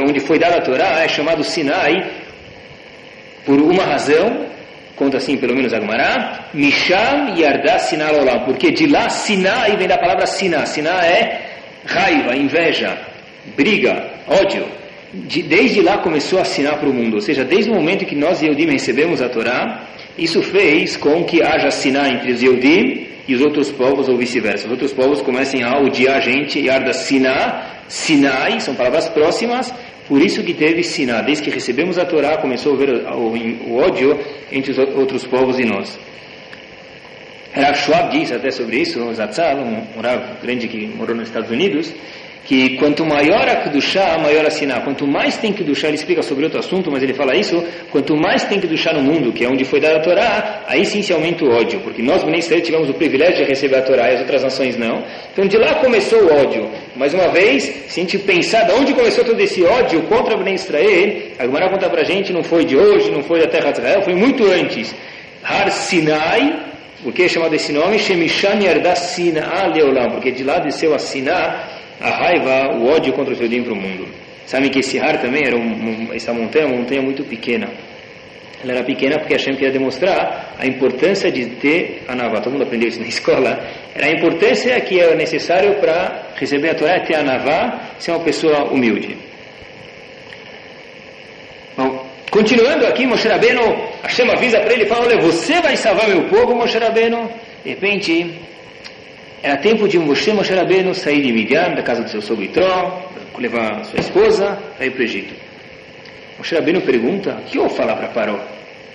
[0.08, 2.17] onde foi dada a Torá, é chamado Sinai
[3.48, 4.46] por uma razão
[4.94, 9.88] conta assim, pelo menos a Gemara, Misham Yarda Sinal Olam, porque de lá Sinai vem
[9.88, 10.66] da palavra Siná.
[10.66, 11.46] Siná é
[11.86, 12.98] raiva, inveja,
[13.56, 14.66] briga, ódio.
[15.14, 18.14] De, desde lá começou a assinar para o mundo, ou seja, desde o momento que
[18.14, 19.86] nós Yehudim recebemos a Torá,
[20.18, 24.66] isso fez com que haja Siná entre os Yehudim e os outros povos, ou vice-versa.
[24.66, 29.72] Os outros povos comecem a odiar a gente, Yarda Siná, Sinai, são palavras próximas,
[30.08, 31.20] por isso que teve Siná.
[31.20, 34.18] Desde que recebemos a Torá, começou a haver o, ódio
[34.50, 35.98] entre os outros povos e nós.
[37.52, 41.92] Rav Schwab diz até sobre isso, Zatzal, um, um grande que morou nos Estados Unidos,
[42.48, 44.80] que quanto maior a Kedushá, maior a Siná.
[44.80, 48.42] Quanto mais tem Kedushá, ele explica sobre outro assunto, mas ele fala isso, quanto mais
[48.44, 51.44] tem Kedushá no mundo, que é onde foi dada a Torá, aí sim se aumenta
[51.44, 54.20] o ódio, porque nós, nem Israel, tivemos o privilégio de receber a Torá e as
[54.20, 55.04] outras nações não.
[55.30, 56.70] Então de lá começou o ódio.
[56.96, 60.38] Mais uma vez, se a gente pensar de onde começou todo esse ódio contra o
[60.38, 63.72] Bnei Israel, a Gemara conta pra gente, não foi de hoje, não foi da terra
[63.72, 64.94] de Israel, foi muito antes.
[65.44, 66.64] Har Sinai,
[67.04, 67.98] por que é chamado esse nome?
[67.98, 73.34] Shemishan Yarda Sinai Leolam, porque de lá desceu a Sinai, a raiva, o ódio contra
[73.34, 74.08] o Yodim para o mundo.
[74.46, 77.68] Sabem que esse Har também era um, essa montanha, uma montanha muito pequena.
[78.62, 82.40] Ela era pequena porque Hashem queria demonstrar a importância de ter a Navá.
[82.40, 83.58] Todo mundo aprendeu isso na escola.
[83.94, 88.20] Era a importância que é necessário para receber a Torá, ter a Navá, ser uma
[88.20, 89.16] pessoa humilde.
[91.76, 93.62] Bom, continuando aqui, Moshe Rabbeinu,
[94.02, 97.30] Hashem avisa para ele, fala, olha, você vai salvar meu povo, Moshe Rabbeinu.
[97.62, 98.34] De repente,
[99.42, 103.08] era tempo de Moshe Moshe Rabbeinu sair de Midian, da casa do seu sogro Itró,
[103.38, 105.34] levar sua esposa para ir para o Egito.
[106.36, 108.38] Moshe Rabbeinu pergunta, o que eu vou falar para Paró?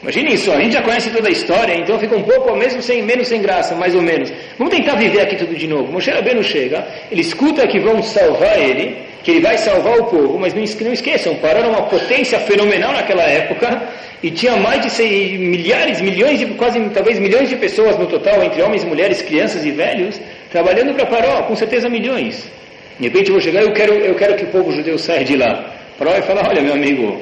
[0.01, 3.01] Imagine isso, a gente já conhece toda a história, então fica um pouco, mesmo sem,
[3.01, 4.33] menos sem graça, mais ou menos.
[4.57, 5.93] Vamos tentar viver aqui tudo de novo.
[5.93, 10.37] Moshe Rabbeinu chega, ele escuta que vão salvar ele, que ele vai salvar o povo,
[10.37, 13.81] mas não, esqueçam, Paró era uma potência fenomenal naquela época,
[14.21, 18.43] e tinha mais de sei, milhares, milhões, de, quase talvez milhões de pessoas no total,
[18.43, 20.19] entre homens, mulheres, crianças e velhos,
[20.51, 22.51] trabalhando para Paró, com certeza milhões.
[22.99, 25.23] De repente eu vou chegar e eu quero, eu quero que o povo judeu saia
[25.23, 25.73] de lá.
[25.97, 27.21] Paró vai falar, olha meu amigo,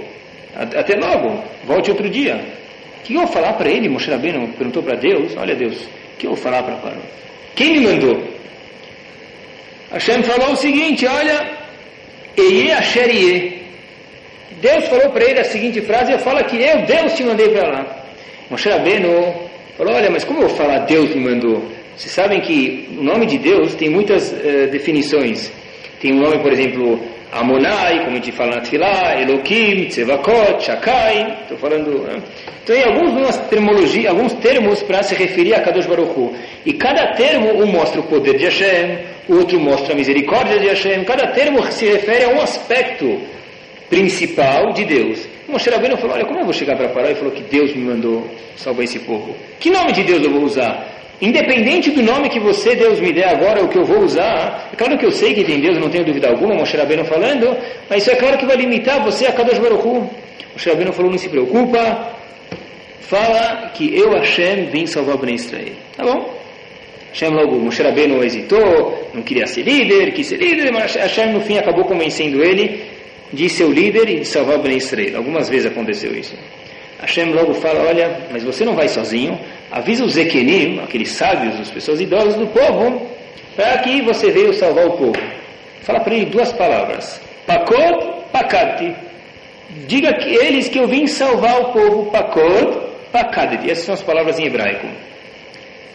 [0.56, 2.36] até logo, volte outro dia.
[3.00, 3.90] O que eu vou falar para ele?
[3.90, 7.02] Moshe Rabbeinu perguntou para Deus, olha Deus, o que eu vou falar para Paró?
[7.56, 8.24] Quem me mandou?
[9.92, 11.61] Hashem falou o seguinte, olha,
[12.38, 13.62] Eye Asher
[14.62, 17.68] Deus falou para ele a seguinte frase, eu falo que eu, Deus, te mandei para
[17.68, 18.06] lá.
[18.50, 19.34] Moshe Rabbeinu
[19.76, 21.64] falou, olha, mas como eu vou falar Deus me mandou?
[21.96, 25.52] Vocês sabem que o nome de Deus tem muitas uh, definições.
[26.00, 27.00] Tem um nome, por exemplo,
[27.32, 32.04] Amonai, como a gente fala na Tfilá, Elohim, Tzevakot, Shakai, estou falando...
[32.04, 32.22] Né?
[32.64, 36.34] Então, tem alguns, termologia, alguns termos para se referir a Kadosh Baruch Hu.
[36.66, 40.68] E cada termo, um mostra o poder de Hashem, o outro mostra a misericórdia de
[40.68, 41.04] Hashem.
[41.04, 43.20] Cada termo se refere a um aspecto
[43.90, 45.28] principal de Deus.
[45.48, 47.12] Moshe Rabbeinu falou, olha, como eu vou chegar para parar?
[47.12, 49.36] e falou que Deus me mandou salvar esse povo.
[49.60, 50.88] Que nome de Deus eu vou usar?
[51.22, 54.76] Independente do nome que você, Deus, me der agora, o que eu vou usar, é
[54.76, 57.56] claro que eu sei que tem Deus, não tenho dúvida alguma, Moshe Rabbeinu falando,
[57.90, 60.10] mas isso é claro que vai limitar você a Kadosh Baruch Hu.
[60.54, 62.21] Moshe Rabbeinu falou, não se preocupa,
[63.12, 65.74] fala que eu, Hashem, vim salvar o Ben Israel.
[65.98, 66.34] Tá bom?
[67.12, 71.42] Hashem logo, Moshe Rabbeinu hesitou, não queria ser líder, quis ser líder, mas Hashem no
[71.42, 72.86] fim acabou convencendo ele
[73.34, 75.18] de ser o líder e de salvar o Ben Israel.
[75.18, 76.34] Algumas vezes aconteceu isso.
[77.02, 79.38] Hashem logo fala, olha, mas você não vai sozinho,
[79.70, 83.06] avisa os Zekenim, aqueles sábios, as pessoas idosas do povo,
[83.58, 85.22] para que você veio salvar o povo.
[85.82, 88.96] Fala para ele duas palavras, Pakot, Pakati.
[89.86, 93.70] Diga que eles que eu vim salvar o povo, Pakot, Pakati.
[93.70, 94.88] Essas são as palavras em hebraico.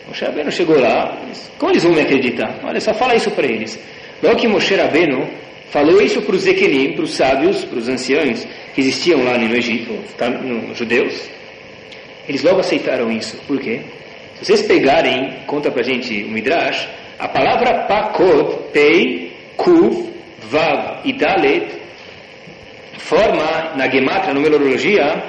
[0.07, 1.17] Moshe Rabbeinu chegou lá,
[1.59, 2.61] como eles vão me acreditar?
[2.63, 3.79] Olha, só fala isso para eles.
[4.23, 5.29] Logo que Moshe Rabbeinu
[5.71, 9.55] falou isso para os Zekenim, para os sábios, para os anciãos que existiam lá no
[9.57, 11.29] Egito, tá, nos judeus,
[12.29, 13.37] eles logo aceitaram isso.
[13.47, 13.81] Por quê?
[14.37, 20.11] Se vocês pegarem, conta para gente o Midrash, a palavra Pakod, Pei, Kuv,
[20.51, 21.67] Vav e Dalet,
[22.99, 25.23] forma, na Gematria, numerologia,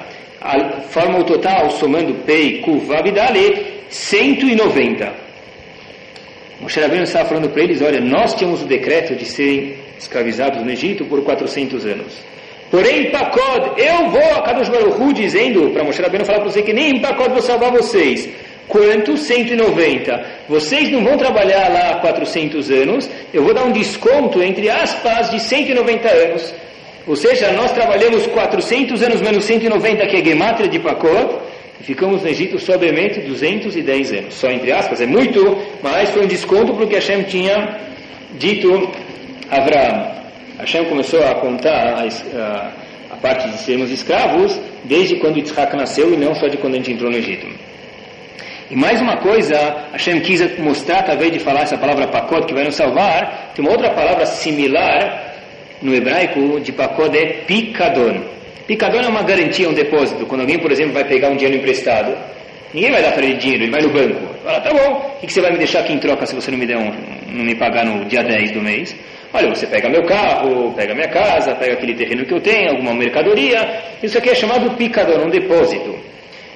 [0.89, 5.13] forma o total, somando Pei, Kuv, Vav e Dalet, 190.
[6.59, 10.71] Moshe Rabbeinu estava falando para eles, olha, nós tínhamos o decreto de serem escravizados no
[10.71, 12.13] Egito por 400 anos.
[12.69, 16.73] Porém, Pacod, eu vou a Kadosh Baruch dizendo para Moshe Rabbeinu falar para você que
[16.73, 18.27] nem em Pacod vou salvar vocês.
[18.67, 19.15] Quanto?
[19.15, 20.25] 190.
[20.49, 25.39] Vocês não vão trabalhar lá 400 anos, eu vou dar um desconto, entre aspas, de
[25.39, 26.53] 190 anos.
[27.07, 31.39] Ou seja, nós trabalhamos 400 anos menos 190, que é Gematria de Pacod,
[31.79, 34.33] e ficamos no Egito somente 210 anos.
[34.33, 37.79] Só entre aspas, é muito, mas foi um desconto porque Hashem tinha
[38.33, 38.91] dito
[39.49, 40.17] a Abraão.
[40.59, 42.71] Hashem começou a contar a, a,
[43.11, 46.77] a, parte de sermos escravos desde quando Yitzhak nasceu e não só de quando a
[46.77, 47.47] gente entrou no Egito.
[48.69, 49.55] E mais uma coisa,
[49.93, 53.71] Hashem quis mostrar, através de falar essa palavra pacote que vai nos salvar, tem uma
[53.71, 55.26] outra palavra similar
[55.81, 58.21] no hebraico de pacote é picadon.
[58.65, 60.25] Picador é uma garantia, um depósito.
[60.25, 62.17] Quando alguém, por exemplo, vai pegar um dinheiro emprestado,
[62.73, 64.35] ninguém vai dar para ele dinheiro, ele vai no banco.
[64.43, 66.57] Fala, tá bom, o que você vai me deixar aqui em troca se você não
[66.57, 66.91] me, der um,
[67.29, 68.95] não me pagar no dia 10 do mês?
[69.33, 72.93] Olha, você pega meu carro, pega minha casa, pega aquele terreno que eu tenho, alguma
[72.93, 73.81] mercadoria.
[74.01, 75.97] Isso aqui é chamado picador, um depósito.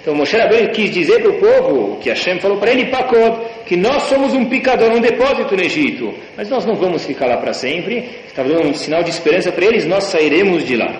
[0.01, 3.77] Então Moshe Rabbeinu quis dizer para o povo, que Hashem falou para ele, Pacod, que
[3.77, 6.13] nós somos um picador, um depósito no Egito.
[6.35, 8.09] Mas nós não vamos ficar lá para sempre.
[8.27, 10.91] Estava dando um sinal de esperança para eles, nós sairemos de lá.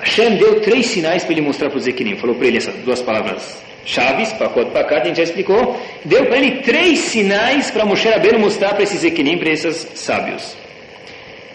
[0.00, 2.16] Hashem deu três sinais para ele mostrar para o Zequirim.
[2.16, 5.78] Falou para ele essas duas palavras chaves, pakot, pakat, a gente já explicou.
[6.04, 10.56] Deu para ele três sinais para Moshe Rabbeinu mostrar para esses Zequirim, para esses sábios.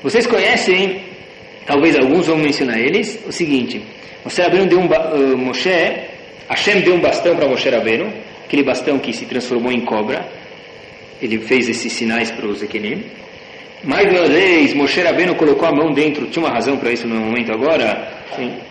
[0.04, 1.02] Vocês conhecem,
[1.66, 3.82] talvez alguns vão mencionar eles, o seguinte.
[4.24, 5.70] Moshe Rabbeinu deu um, uh, Moshe,
[6.50, 8.12] Hashem deu um bastão para Moshe Rabbeinu,
[8.46, 10.28] aquele bastão que se transformou em cobra.
[11.22, 13.04] Ele fez esses sinais para o Zequirim.
[13.84, 17.20] Mais uma vez, Moshe Rabbeinu colocou a mão dentro, tinha uma razão para isso no
[17.20, 18.08] momento agora,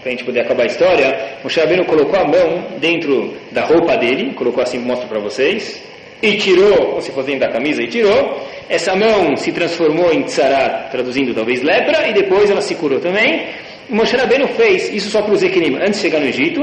[0.03, 1.39] para a gente poder acabar a história.
[1.43, 5.81] Moshe Rabbeinu colocou a mão dentro da roupa dele, colocou assim, mostro para vocês,
[6.21, 8.45] e tirou, ou se fosse dentro da camisa, e tirou.
[8.69, 13.47] Essa mão se transformou em tzarat, traduzindo talvez lepra, e depois ela se curou também.
[13.89, 16.63] E Moshe Rabbeinu fez isso só para os Equinim, antes de chegar no Egito,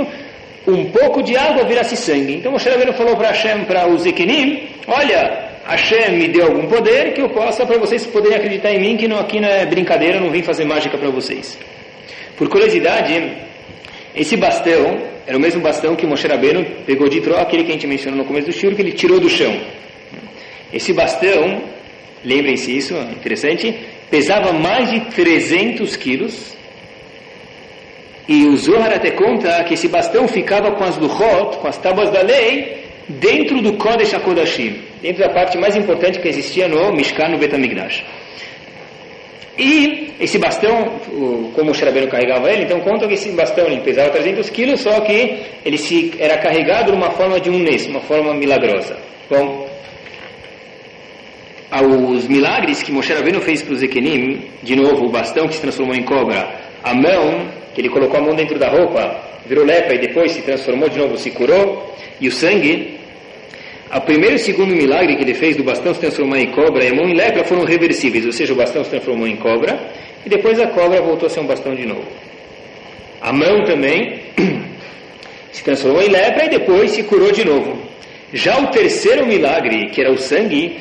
[0.68, 2.36] um pouco de água virasse sangue.
[2.36, 7.14] Então Moshe Rabbeinu falou para Hashem, para os Equinim, olha, Hashem me deu algum poder
[7.14, 10.20] que eu possa, para vocês poderem acreditar em mim, que não, aqui não é brincadeira,
[10.20, 11.58] não vim fazer mágica para vocês.
[12.36, 13.38] Por curiosidade,
[14.16, 17.74] esse bastão era o mesmo bastão que Moshe Rabbeinu pegou de Tró, aquele que a
[17.74, 19.56] gente mencionou no começo do shur, que ele tirou do chão.
[20.74, 21.62] Esse bastão,
[22.24, 23.76] lembrem-se isso, interessante,
[24.10, 26.56] pesava mais de 300 quilos,
[28.28, 32.10] e o Zohar até conta que esse bastão ficava com as luchot, com as tábuas
[32.12, 37.30] da lei, dentro do Kodesh HaKodashim, dentro da parte mais importante que existia no Mishkan,
[37.30, 38.04] no Betamigdash.
[39.58, 41.00] E esse bastão,
[41.54, 45.02] como o Sherabeinu carregava ele, então conta que esse bastão ele pesava 300 quilos, só
[45.02, 48.98] que ele se, era carregado numa forma de um nes, uma forma milagrosa.
[49.30, 49.68] Bom,
[51.80, 55.62] os milagres que Moshe Rabbeinu fez para os Ekenim, de novo, o bastão que se
[55.62, 56.50] transformou em cobra,
[56.84, 60.42] a mão, que ele colocou a mão dentro da roupa, virou lepra e depois se
[60.42, 63.00] transformou de novo, se curou, e o sangue,
[63.94, 66.86] O primeiro e o segundo milagre que ele fez do bastão se transformar em cobra
[66.86, 69.78] e a mão em lepra foram reversíveis, ou seja, o bastão se transformou em cobra
[70.26, 72.08] e depois a cobra voltou a ser um bastão de novo.
[73.22, 74.22] A mão também
[75.52, 77.91] se transformou em lepra e depois se curou de novo.
[78.34, 80.80] Já o terceiro milagre, que era o sangue,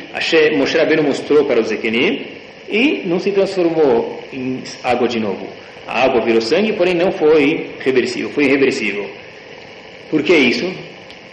[0.57, 2.27] Moshe Rabbeinu mostrou para o Zequenim
[2.69, 5.49] e não se transformou em água de novo.
[5.87, 9.11] A água virou sangue, porém não foi reversível, foi irreversível.
[10.09, 10.73] Por que isso?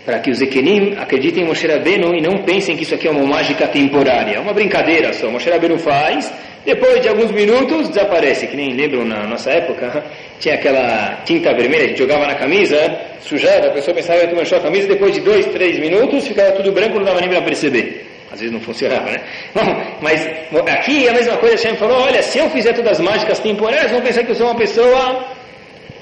[0.07, 3.11] Para que os Ekenim acreditem em Moshe Rabbeinu e não pensem que isso aqui é
[3.11, 5.29] uma mágica temporária, é uma brincadeira só.
[5.29, 6.33] Moshe Rabbeinu faz,
[6.65, 10.05] depois de alguns minutos desaparece, que nem lembram na nossa época,
[10.39, 12.77] tinha aquela tinta vermelha, a gente jogava na camisa,
[13.19, 16.71] sujada, a pessoa pensava que manchou a camisa, depois de dois, três minutos ficava tudo
[16.71, 18.07] branco, não dava nem para perceber.
[18.31, 19.17] Às vezes não funcionava, né?
[19.53, 20.25] Bom, mas
[20.69, 23.91] aqui é a mesma coisa, Hashem falou, olha, se eu fizer todas as mágicas temporárias,
[23.91, 25.25] vão pensar que eu sou uma pessoa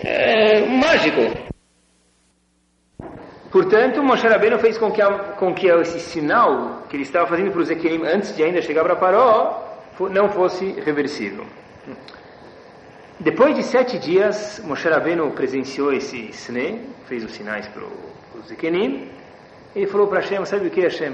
[0.04, 1.55] é, um mágico.
[3.56, 7.52] Portanto, Moshe Rabbeinu fez com que, a, com que esse sinal que ele estava fazendo
[7.52, 9.80] para os Equenim antes de ainda chegar para Paró
[10.12, 11.46] não fosse reversível.
[13.18, 17.84] Depois de sete dias, Moshe Rabbeinu presenciou esse Sne, fez os sinais para
[18.38, 19.10] os Equenim,
[19.74, 21.13] ele falou para Hashem, sabe o que Hashem?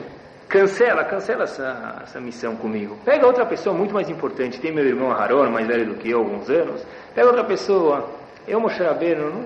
[0.50, 2.98] Cancela, cancela essa, essa missão comigo.
[3.06, 4.60] Pega outra pessoa muito mais importante.
[4.60, 6.84] Tem meu irmão Haron, mais velho do que eu, alguns anos.
[7.14, 8.10] Pega outra pessoa.
[8.48, 9.46] Eu, Moshe Rabbeinu, não,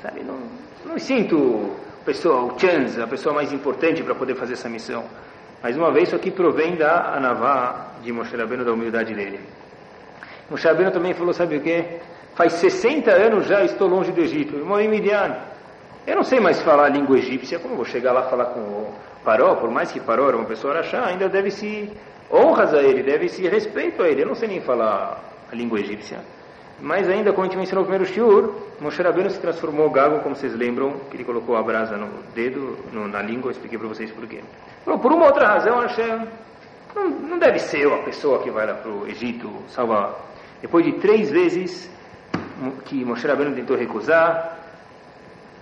[0.00, 0.38] sabe, não,
[0.86, 5.04] não sinto pessoa, o chance, a pessoa mais importante para poder fazer essa missão.
[5.62, 9.40] Mais uma vez, isso aqui provém da Anavá de Moshe Rabbeinu, da humildade dele.
[10.48, 11.84] Moshe Rabbeinu também falou, sabe o que?
[12.34, 15.36] Faz 60 anos já estou longe do Egito, eu moro em Midian.
[16.06, 18.94] Eu não sei mais falar a língua egípcia, como vou chegar lá falar com o
[19.22, 21.92] Paró, por mais que Paró era uma pessoa achar, ainda deve-se
[22.32, 24.22] honras a ele, deve-se respeito a ele.
[24.22, 25.20] Eu não sei nem falar
[25.52, 26.20] a língua egípcia.
[26.80, 30.36] Mas ainda, como a gente mencionou no primeiro shiur, Moshe Rabbeinu se transformou gago, como
[30.36, 33.88] vocês lembram, que ele colocou a brasa no dedo, no, na língua, eu expliquei para
[33.88, 34.40] vocês por quê.
[34.84, 36.28] por uma outra razão, Hashem,
[36.94, 40.14] não, não deve ser a pessoa que vai lá para o Egito salvar.
[40.62, 41.90] Depois de três vezes
[42.84, 44.58] que Moshe Rabbeinu tentou recusar,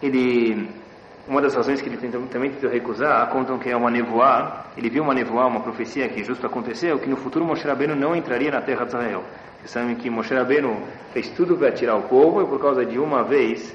[0.02, 0.68] ele,
[1.28, 1.96] uma das razões que ele
[2.28, 6.22] também tentou recusar, contam que é uma nevoá, ele viu uma nevoá, uma profecia que
[6.22, 9.24] justo aconteceu, que no futuro Moshe Rabbeinu não entraria na terra de Israel.
[9.58, 10.76] Vocês sabem que Moshe Rabbeinu
[11.12, 13.74] fez tudo para tirar o povo e por causa de uma vez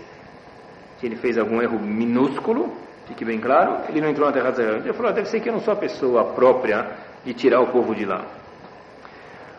[1.00, 2.74] que ele fez algum erro minúsculo,
[3.08, 4.78] fique bem claro, ele não entrou na terra de Israel.
[4.78, 6.88] Ele falou, deve ser que eu não sou a pessoa própria
[7.26, 8.24] de tirar o povo de lá.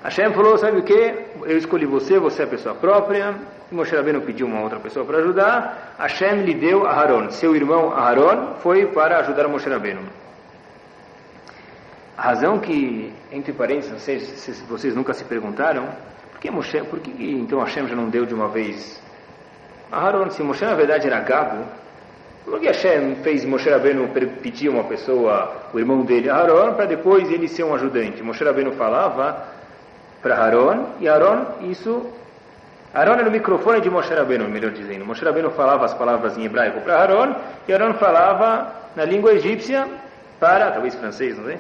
[0.02, 1.14] Hashem falou, sabe o que?
[1.44, 3.34] Eu escolhi você, você é a pessoa própria.
[3.70, 5.94] E Moshe Rabbeinu pediu uma outra pessoa para ajudar.
[5.98, 7.30] Hashem lhe deu Aharon.
[7.30, 10.02] Seu irmão Aharon foi para ajudar Moshe Rabbeinu.
[12.18, 15.88] A razão que, entre parênteses, vocês, se vocês nunca se perguntaram,
[16.42, 19.00] que Moshe, por que então Hashem já não deu de uma vez
[19.92, 20.28] a Haron?
[20.30, 21.64] Se Moshe na verdade era gago,
[22.44, 24.08] por que Hashem fez Moshe Rabbeinu
[24.42, 28.24] pedir uma pessoa, o irmão dele, Haron, para depois ele ser um ajudante?
[28.24, 29.62] Moshe Rabbeinu falava
[30.22, 32.12] para Haron, e Haron, isso...
[32.94, 35.04] Haron era o microfone de Moshe Rabbeinu, melhor dizendo.
[35.04, 37.35] Moshe Rabbeinu falava as palavras em hebraico para Haron,
[37.66, 39.88] e Haron falava na língua egípcia
[40.38, 41.58] para, talvez francês, não sei,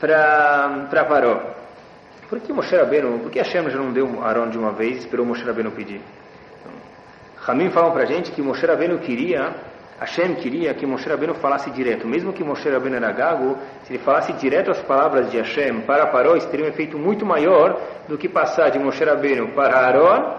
[0.00, 1.40] para, Paró.
[2.28, 4.98] Por que Moshe Rabbeinu, por que Hashem já não deu Aaron de uma vez e
[5.00, 6.00] esperou Moshe Rabbeinu pedir?
[6.60, 6.72] Então,
[7.42, 9.50] Ramim falam para gente que Moshe Rabbeinu queria,
[10.02, 12.08] Hashem queria que Moshe Rabbeinu falasse direto.
[12.08, 16.06] Mesmo que Moshe Rabbeinu era gago, se ele falasse direto as palavras de Hashem para
[16.08, 20.34] Paró, isso teria um efeito muito maior do que passar de Moshe Rabbeinu para Aaron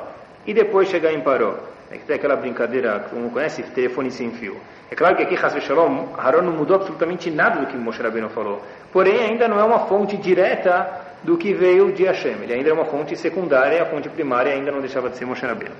[0.45, 1.55] e depois chegar em Paró.
[1.89, 4.57] É que tem aquela brincadeira, como conhece, telefone sem fio.
[4.91, 8.29] É claro que aqui, Hasbe Shalom, Aaron não mudou absolutamente nada do que Moshe Rabbeinu
[8.29, 8.61] falou.
[8.91, 10.89] Porém, ainda não é uma fonte direta
[11.23, 12.35] do que veio de Hashem.
[12.41, 15.45] Ele ainda é uma fonte secundária, a fonte primária ainda não deixava de ser Moshe
[15.45, 15.75] Rabbeinu.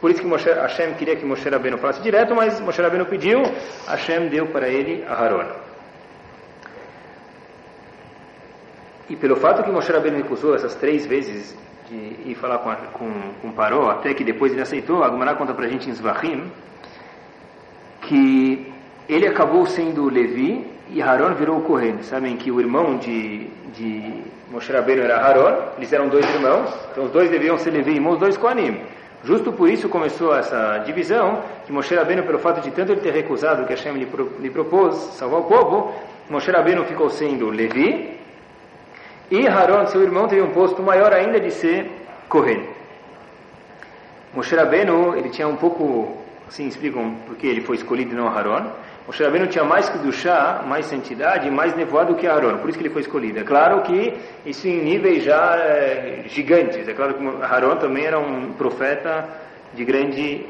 [0.00, 3.42] Por isso que Moshe, Hashem queria que Moshe Rabbeinu falasse direto, mas Moshe Rabbeinu pediu,
[3.86, 5.46] Hashem deu para ele a Haron.
[9.08, 11.56] E pelo fato que Moshe Rabbeinu recusou essas três vezes
[11.88, 15.52] de ir falar com, com, com Paró, até que depois ele aceitou, a Gemara conta
[15.52, 16.50] para a gente em Zvahim,
[18.02, 18.72] que
[19.08, 22.02] ele acabou sendo Levi e Haron virou o Kohen.
[22.02, 27.04] Sabem que o irmão de, de Moshe Rabbeinu era Haron, eles eram dois irmãos, então
[27.04, 28.80] os dois deviam ser Levi e os dois Kohanim.
[29.24, 33.12] Justo por isso começou essa divisão, que Moshe Rabbeinu, pelo fato de tanto ele ter
[33.12, 35.94] recusado o que Hashem lhe, pro, lhe propôs, salvar o povo,
[36.28, 38.18] Moshe Rabbeinu ficou sendo Levi,
[39.30, 41.90] e Haron, seu irmão, teve um posto maior ainda de ser
[42.28, 42.68] Kohen.
[44.34, 48.70] Moshe Rabbeinu, ele tinha um pouco, assim explicam porque ele foi escolhido e não Haron,
[49.06, 52.84] Moshe Rabbeinu tinha mais que Dushá, mais santidade, mais nevoado que Aaron, por isso que
[52.84, 53.38] ele foi escolhido.
[53.38, 54.14] É claro que
[54.46, 56.88] isso em níveis já é, gigantes.
[56.88, 59.28] É claro que Aaron também era um profeta
[59.74, 60.46] de grande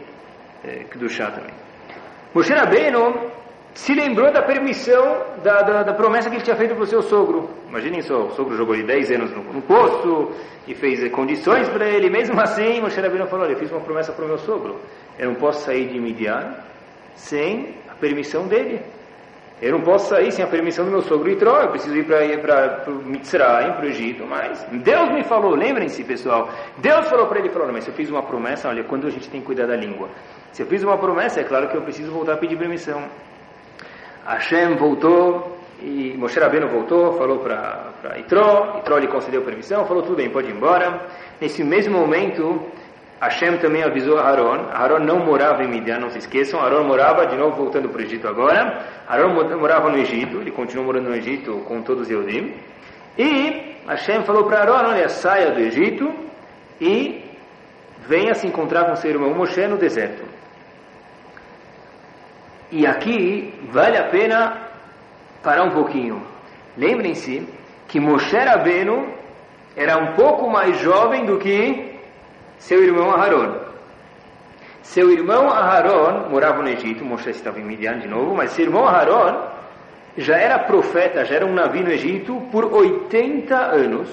[0.65, 1.53] é, Kedushá também.
[2.33, 3.33] Moshe Rabbeinu,
[3.75, 7.03] se lembrou da permissão, da, da, da promessa que ele tinha feito para o seu
[7.03, 7.51] sogro.
[7.69, 10.31] Imaginem só, o sogro jogou de 10 anos no, no poço
[10.67, 12.09] e fez eh, condições para ele.
[12.09, 14.81] Mesmo assim, Moshe Rabbeinu falou, olha, eu fiz uma promessa para o meu sogro.
[15.19, 16.55] Eu não posso sair de Midian
[17.17, 18.81] sem a permissão dele.
[19.63, 22.85] Eu não posso sair sem a permissão do meu sogro Itró, eu preciso ir para
[23.05, 27.73] Mitzrayim, para o Egito, mas Deus me falou, lembrem-se pessoal, Deus falou para ele, falou,
[27.73, 30.09] mas se eu fiz uma promessa, olha, quando a gente tem que cuidar da língua,
[30.53, 33.05] se eu fiz uma promessa, é claro que eu preciso voltar a pedir permissão.
[34.27, 40.17] Hashem voltou, e Moshe Rabbeinu voltou, falou para Itró, Itró lhe concedeu permissão, falou, tudo
[40.17, 41.07] bem, pode ir embora.
[41.41, 42.61] Nesse mesmo momento,
[43.25, 47.27] Hashem também avisou a Aaron, Aaron não morava em Midian, não se esqueçam, Aaron morava,
[47.27, 51.17] de novo voltando para o Egito agora, Aaron morava no Egito, ele continuou morando no
[51.17, 52.55] Egito com todos os Eudim,
[53.19, 56.13] e Hashem falou para Aaron, olha, saia do Egito
[56.79, 57.25] e
[58.07, 60.23] venha se encontrar com seu irmão Moshe no deserto.
[62.71, 64.69] E aqui vale a pena
[65.43, 66.23] parar um pouquinho.
[66.77, 67.49] Lembrem-se
[67.89, 69.15] que Moshe Rabbeinu
[69.75, 71.94] era um pouco mais jovem do que
[72.65, 73.57] seu irmão Aharon.
[74.83, 78.89] Seu irmão Aharon morava no Egito, Moshe estava em Midian de novo, mas seu irmão
[78.89, 79.51] Aharon
[80.17, 84.09] já era profeta, já era um navio no Egito por 80 anos.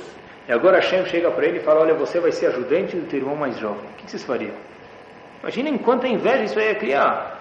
[0.49, 3.19] E agora Hashem chega para ele e fala, olha, você vai ser ajudante do teu
[3.19, 3.85] irmão mais jovem.
[3.93, 4.55] O que vocês fariam?
[5.41, 7.39] Imaginem quanta inveja isso ia criar.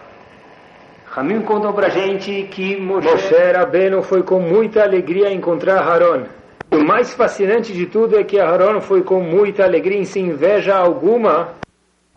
[1.07, 6.27] Ramim contou para gente que Moshe, Moshe Rabbeinu foi com muita alegria encontrar Haron.
[6.73, 10.77] O mais fascinante de tudo é que Haron foi com muita alegria e sem inveja
[10.77, 11.55] alguma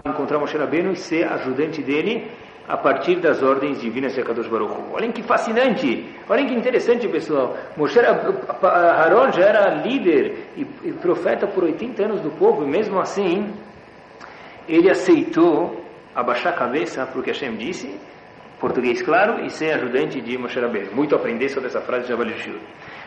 [0.05, 2.29] encontrar Moshe Rabbeinu e ser ajudante dele
[2.67, 4.75] a partir das ordens divinas de Akadosh Baruch.
[4.93, 7.57] Olhem que fascinante, olhem que interessante, pessoal.
[7.75, 13.51] Moshe Haron já era líder e, profeta por 80 anos do povo, e mesmo assim,
[14.69, 15.83] ele aceitou
[16.13, 17.99] abaixar a cabeça porque Hashem disse
[18.59, 20.91] português claro, e ser ajudante de Moshe Rabbeinu.
[20.93, 22.59] Muito aprender sobre essa frase de Javali Shur.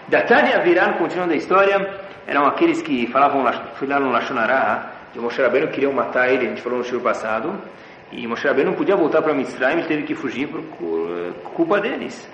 [0.09, 1.77] Da Tânia Viran, continuando a história,
[2.29, 3.45] eram aqueles que falavam,
[3.75, 7.53] falaram Lashonará, de Moshe Rabbeinu, queriam matar ele, a gente falou no Shur passado,
[8.13, 10.63] e Moshe Rabbeinu não podia voltar para Mitzrayim, ele teve que fugir por
[11.55, 12.29] culpa deles.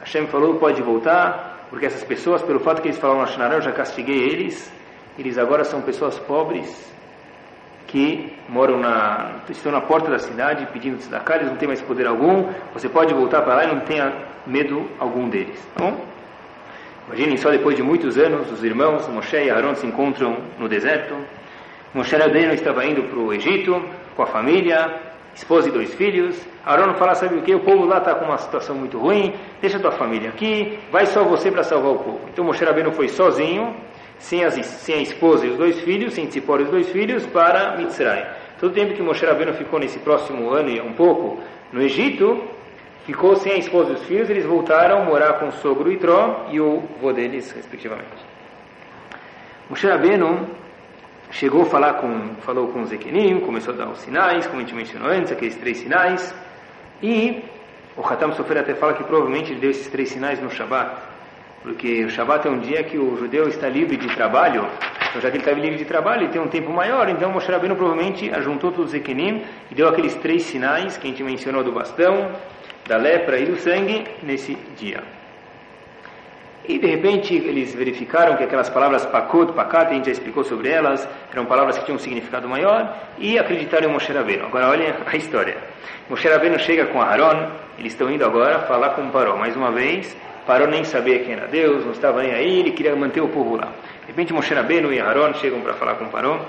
[0.00, 3.70] Hashem falou, pode voltar, porque essas pessoas, pelo fato que eles falaram Lashonará, eu já
[3.70, 4.72] castiguei eles,
[5.16, 6.92] eles agora são pessoas pobres,
[7.86, 12.08] que moram na, estão na porta da cidade pedindo tzedakah, eles não têm mais poder
[12.08, 14.12] algum, você pode voltar para lá e não tenha
[14.44, 15.60] medo algum deles.
[15.76, 16.12] Tá bom?
[17.12, 21.14] Imaginem só depois de muitos anos, os irmãos Moshe e Aaron se encontram no deserto.
[21.92, 23.84] Moshe Rabbeinu estava indo para o Egito
[24.16, 24.98] com a família,
[25.34, 26.40] esposa e dois filhos.
[26.64, 27.54] Aaron fala, sabe o que?
[27.54, 31.22] O povo lá está com uma situação muito ruim, deixa tua família aqui, vai só
[31.22, 32.20] você para salvar o povo.
[32.32, 33.76] Então Moshe Rabbeinu foi sozinho
[34.18, 37.26] sem, as, sem a esposa e os dois filhos, sem Tzipor e os dois filhos,
[37.26, 38.24] para Mitzray.
[38.58, 41.42] Todo o tempo que Moshe Rabbeinu ficou nesse próximo ano e um pouco
[41.74, 42.42] no Egito,
[43.04, 46.46] ficou sem a esposa e os filhos, eles voltaram a morar com o sogro Itró
[46.50, 48.32] e o vô deles, respectivamente.
[49.68, 50.48] Moshe Rabbeinu
[51.30, 54.74] chegou a falar com, falou com Zequenim, começou a dar os sinais, como a gente
[54.74, 56.34] mencionou antes, aqueles três sinais,
[57.02, 57.42] e
[57.96, 60.94] o Hatam Sofer até fala que provavelmente ele deu esses três sinais no Shabat,
[61.62, 64.66] porque o Shabat é um dia que o judeu está livre de trabalho,
[65.08, 67.50] então já que ele está livre de trabalho, ele tem um tempo maior, então Moshe
[67.50, 71.64] Rabbeinu provavelmente ajuntou todos os Ekenim e deu aqueles três sinais que a gente mencionou
[71.64, 72.30] do bastão,
[72.86, 75.02] da lepra e do sangue nesse dia.
[76.68, 80.68] E de repente eles verificaram que aquelas palavras pakot, pakat, a gente já explicou sobre
[80.68, 84.46] elas, eram palavras que tinham um significado maior, e acreditaram em Moshe Rabbeinu.
[84.46, 85.56] Agora olhem a história.
[86.08, 89.36] Moshe Rabbeinu chega com Aaron, eles estão indo agora falar com Paró.
[89.36, 90.16] Mais uma vez,
[90.46, 93.56] Parou nem sabia quem era Deus, não estava nem aí, ele queria manter o povo
[93.56, 93.72] lá.
[94.02, 96.40] De repente Moshe Rabbeinu e Aaron chegam para falar com Paró.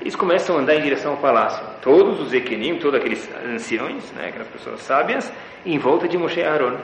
[0.00, 1.62] Eles começam a andar em direção ao palácio.
[1.82, 5.30] Todos os Equenim, todos aqueles anciões, né, aquelas pessoas sábias,
[5.64, 6.78] em volta de Moshe Aaron.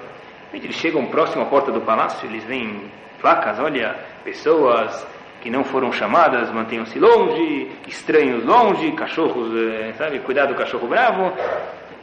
[0.52, 2.90] Eles chegam próximo à porta do palácio, eles veem
[3.20, 5.06] placas, olha, pessoas
[5.40, 11.32] que não foram chamadas, mantenham-se longe, estranhos longe, cachorros, eh, sabe, cuidado do cachorro bravo.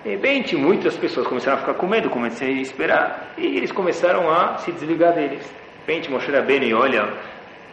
[0.03, 4.29] De repente, muitas pessoas começaram a ficar com medo, começaram a esperar, e eles começaram
[4.31, 5.43] a se desligar deles.
[5.43, 7.07] De repente, Moshe Rabbeinu olha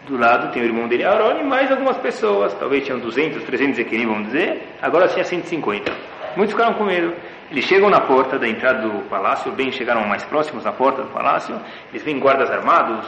[0.07, 3.78] do lado, tem o irmão dele, Aaron, e mais algumas pessoas, talvez tinham 200, 300
[3.78, 5.92] equinim, vamos dizer, agora tinha 150.
[6.36, 7.12] Muitos ficaram com medo.
[7.51, 11.09] Eles chegam na porta da entrada do palácio, bem chegaram mais próximos à porta do
[11.09, 11.55] palácio,
[11.90, 13.07] eles veem guardas armados,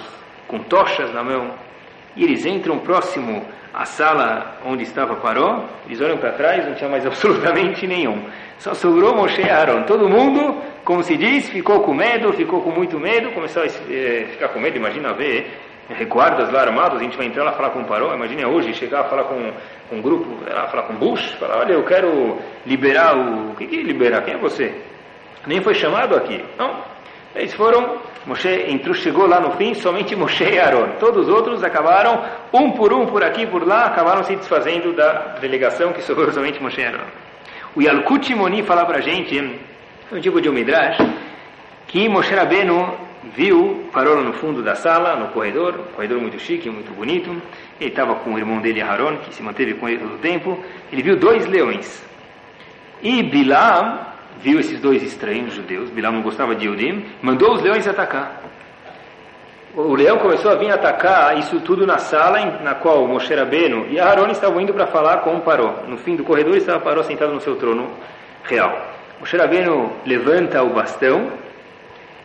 [0.48, 1.54] com tochas na mão,
[2.16, 6.90] e eles entram próximo à sala onde estava Paró, eles olham para trás, não tinha
[6.90, 8.22] mais absolutamente nenhum.
[8.58, 9.84] Só sobrou Moshe e Aaron.
[9.84, 14.26] Todo mundo, como se diz, ficou com medo, ficou com muito medo, começou a é,
[14.30, 15.50] ficar com medo, imagina ver
[16.08, 19.04] guardas lá armados, a gente vai entrar lá falar com Paró, imagina hoje chegar a
[19.04, 19.52] falar com,
[19.88, 23.52] com um grupo, lá, falar com Bush, falar, olha, eu quero liberar o...
[23.52, 24.22] O que, é liberar?
[24.22, 24.74] Quem é você?
[25.46, 26.42] Nem foi chamado aqui.
[26.58, 26.92] Não.
[27.34, 30.96] Eles foram, Moshe entrou, chegou lá no fim, somente Moshe e Aaron.
[31.00, 32.22] Todos os outros acabaram,
[32.52, 36.62] um por um, por aqui por lá, acabaram se desfazendo da delegação que sobrou somente
[36.62, 37.06] Moshe e Aaron.
[37.74, 39.58] O Yalkut Moni fala a gente,
[40.12, 40.98] um tipo de um Midrash,
[41.86, 46.68] que Moshe Rabbeinu viu, parou no fundo da sala, no corredor, um corredor muito chique,
[46.68, 47.30] muito bonito.
[47.80, 50.58] Ele estava com o irmão dele, Aaron, que se manteve com ele todo o tempo.
[50.92, 52.04] Ele viu dois leões.
[53.02, 54.00] E Bilam
[54.40, 55.90] viu esses dois estranhos judeus.
[55.90, 58.42] Bilam não gostava de Yudim, mandou os leões atacar.
[59.74, 63.98] O leão começou a vir atacar isso tudo na sala na qual Moshe Rabbeinu e
[63.98, 65.84] Aaron estavam indo para falar com Paró.
[65.88, 67.88] No fim do corredor estava Paró sentado no seu trono
[68.44, 68.70] real.
[69.18, 71.32] Moshe Rabbeinu levanta o bastão,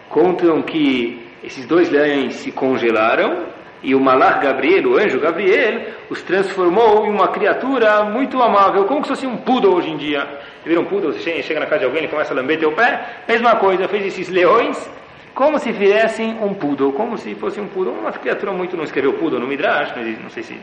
[0.10, 3.46] contam que esses dois leões se congelaram
[3.84, 9.04] e o Malar Gabriel, o anjo Gabriel, os transformou em uma criatura muito amável, como
[9.04, 10.28] se fosse um poodle hoje em dia.
[10.66, 11.14] Viram um poodle?
[11.14, 13.24] Você chega na casa de alguém e começa a lamber teu pé?
[13.28, 14.90] Mesma coisa, fez esses leões
[15.38, 19.14] como se fizessem um poodle, como se fosse um poodle, uma criatura muito, não escreveu
[19.14, 20.60] poodle no Midrash, não sei se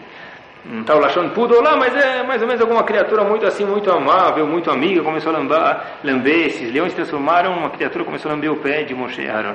[0.65, 3.67] não está o Lachon poodle lá, mas é mais ou menos alguma criatura muito assim,
[3.67, 8.35] muito amável, muito amiga, começou a lamber, lamber esses leões transformaram uma criatura, começou a
[8.35, 9.55] lamber o pé de Moshe Aaron.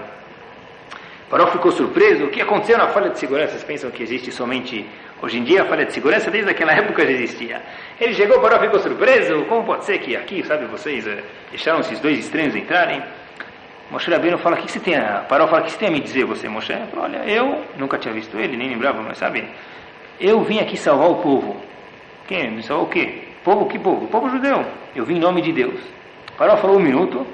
[1.29, 3.51] Paró ficou surpreso, o que aconteceu na falha de segurança?
[3.51, 4.85] Vocês pensam que existe somente
[5.21, 6.29] hoje em dia a falha de segurança?
[6.29, 7.61] Desde aquela época já existia.
[7.99, 11.99] Ele chegou, Paró ficou surpreso, como pode ser que aqui, sabe, vocês é, deixaram esses
[11.99, 13.01] dois estranhos entrarem?
[13.91, 15.25] Moshe Rabbeinu fala, o que você tem a...
[15.27, 16.71] Fala, o que você tem a me dizer, você, Moshe?
[16.71, 19.47] Ele fala, olha, eu nunca tinha visto ele, nem lembrava, mas sabe,
[20.19, 21.55] eu vim aqui salvar o povo.
[22.27, 22.51] Quem?
[22.51, 23.23] Me salvar o quê?
[23.43, 24.05] Povo, que povo?
[24.05, 24.65] O povo judeu.
[24.95, 25.79] Eu vim em nome de Deus.
[26.37, 27.25] Paró falou um minuto,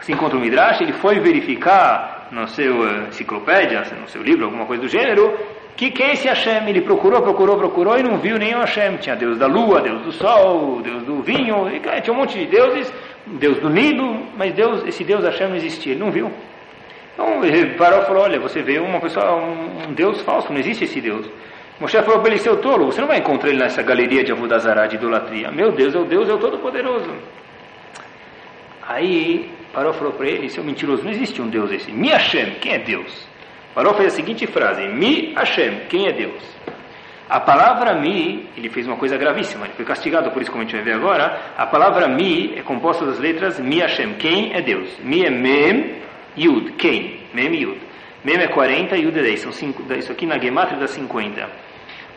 [0.00, 4.66] se encontra o Midrash, ele foi verificar no seu uh, enciclopédia, no seu livro, alguma
[4.66, 5.38] coisa do gênero,
[5.76, 6.68] que quem é esse Hashem?
[6.68, 8.98] Ele procurou, procurou, procurou e não viu nenhum Hashem.
[8.98, 11.70] Tinha Deus da lua, Deus do sol, Deus do vinho,
[12.02, 12.92] tinha um monte de deuses
[13.26, 16.30] Deus do Nilo, mas Deus, esse Deus Hashem não existia, ele não viu.
[17.14, 21.26] Então e falou, olha, você vê uma pessoa, um, Deus falso, não existe esse Deus.
[21.80, 24.86] Moshe falou para ele, seu tolo, você não vai encontrar ele nessa galeria de Avodazará,
[24.86, 25.50] de idolatria.
[25.50, 27.10] Meu Deus, é o Deus, é o Todo-Poderoso.
[28.86, 31.90] Aí parou e falou para ele, seu mentiroso, não existe um Deus esse.
[31.90, 33.26] Mi Hashem, quem é Deus?
[33.74, 36.42] Parou fez a seguinte frase, Mi Hashem, quem é Deus?
[37.30, 40.66] A palavra mi, ele fez uma coisa gravíssima, ele foi castigado por isso, como a
[40.66, 41.52] gente vai ver agora.
[41.56, 44.14] A palavra mi é composta das letras mi Hashem.
[44.14, 44.98] Quem é Deus?
[44.98, 46.02] Mi é mem,
[46.36, 46.72] yud.
[46.72, 47.20] Quem?
[47.32, 47.80] Mem, yud.
[48.24, 49.40] Mem é 40, yud é 10.
[49.40, 51.69] São cinco, isso aqui na gematria dá 50.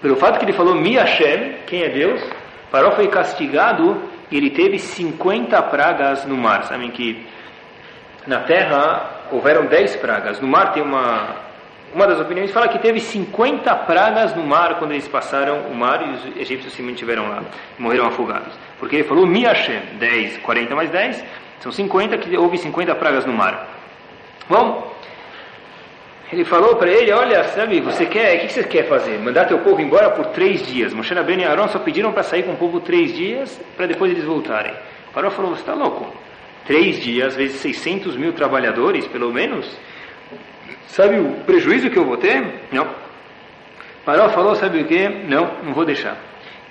[0.03, 2.21] Pelo fato que ele falou mi Hashem, quem é Deus,
[2.69, 6.65] Paró foi castigado e ele teve 50 pragas no mar.
[6.65, 7.25] Sabem que
[8.27, 10.41] na terra houveram 10 pragas.
[10.41, 11.41] No mar tem uma
[11.95, 16.01] uma das opiniões fala que teve 50 pragas no mar quando eles passaram o mar
[16.05, 17.43] e os egípcios se mantiveram lá,
[17.77, 18.53] morreram afogados.
[18.79, 21.23] Porque ele falou Mi Hashem, 10, 40 mais 10,
[21.59, 23.69] são 50 que houve 50 pragas no mar.
[24.49, 24.92] Bom,
[26.31, 29.19] ele falou para ele, olha, sabe, você quer, o que você quer fazer?
[29.19, 30.93] Mandar teu povo embora por três dias.
[30.93, 34.11] Moshe Rabbeinu e Aaron só pediram para sair com o povo três dias, para depois
[34.11, 34.73] eles voltarem.
[35.13, 36.11] Parou falou, você está louco?
[36.65, 39.69] Três dias, vezes 600 mil trabalhadores, pelo menos,
[40.93, 42.67] Sabe o prejuízo que eu vou ter?
[42.71, 42.87] Não.
[44.05, 45.09] Paró falou, sabe o que?
[45.09, 46.15] Não, não vou deixar.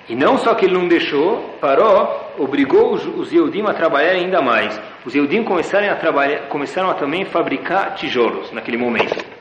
[0.07, 3.33] E não só que ele não deixou, Paró obrigou os, os
[3.67, 4.79] a trabalhar ainda mais.
[5.05, 9.32] Os Yehudim começaram a, trabalhar, começaram a também fabricar tijolos naquele momento.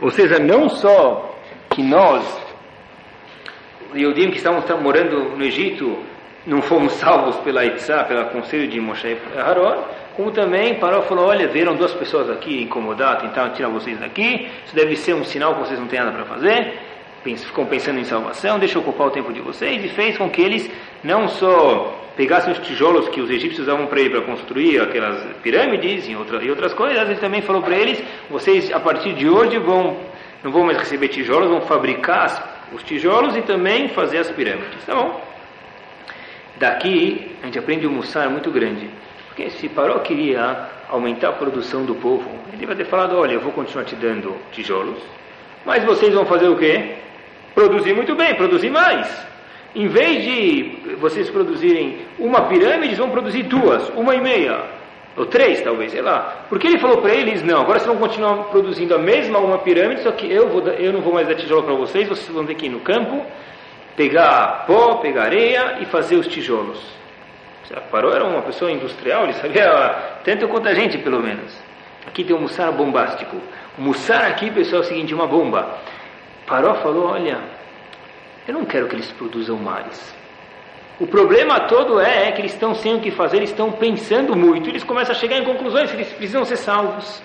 [0.00, 1.34] Ou seja, não só
[1.70, 2.24] que nós,
[3.90, 5.98] os Yehudim que estavam morando no Egito,
[6.46, 9.84] não fomos salvos pela Itzá, pelo conselho de Moshe Haron,
[10.16, 14.48] como também parou e falou, olha, viram duas pessoas aqui incomodar, tentaram tirar vocês daqui,
[14.64, 16.74] isso deve ser um sinal que vocês não têm nada para fazer,
[17.22, 20.40] ficam pensando em salvação, deixa eu ocupar o tempo de vocês, e fez com que
[20.40, 20.70] eles
[21.04, 26.08] não só pegassem os tijolos que os egípcios usavam para ir para construir aquelas pirâmides
[26.08, 29.56] e, outra, e outras coisas, ele também falou para eles, vocês a partir de hoje
[29.58, 29.96] vão,
[30.42, 34.96] não vão mais receber tijolos, vão fabricar os tijolos e também fazer as pirâmides, tá
[34.96, 35.24] bom?
[36.56, 38.90] Daqui a gente aprende um mussar muito grande.
[39.28, 43.40] Porque se Paró queria aumentar a produção do povo, ele vai ter falado, olha, eu
[43.40, 44.98] vou continuar te dando tijolos,
[45.64, 46.96] mas vocês vão fazer o quê?
[47.54, 49.27] Produzir muito bem, produzir mais.
[49.74, 54.62] Em vez de vocês produzirem uma pirâmide, vão produzir duas, uma e meia,
[55.16, 56.46] ou três talvez, sei lá.
[56.48, 60.02] Porque ele falou para eles, não, agora vocês vão continuar produzindo a mesma uma pirâmide,
[60.02, 62.54] só que eu, vou, eu não vou mais dar tijolo para vocês, vocês vão ter
[62.54, 63.24] que ir no campo,
[63.96, 66.98] pegar pó, pegar areia e fazer os tijolos.
[67.90, 69.94] Parou era uma pessoa industrial, ele sabia
[70.24, 71.54] tanto quanto a gente, pelo menos.
[72.06, 73.36] Aqui tem um mussar bombástico.
[73.76, 75.68] O mussar aqui, pessoal, é o seguinte, uma bomba.
[76.46, 77.38] Paró falou, olha,
[78.48, 80.16] eu não quero que eles produzam mares.
[80.98, 84.34] O problema todo é, é que eles estão sem o que fazer, eles estão pensando
[84.34, 87.22] muito, eles começam a chegar em conclusões eles precisam ser salvos.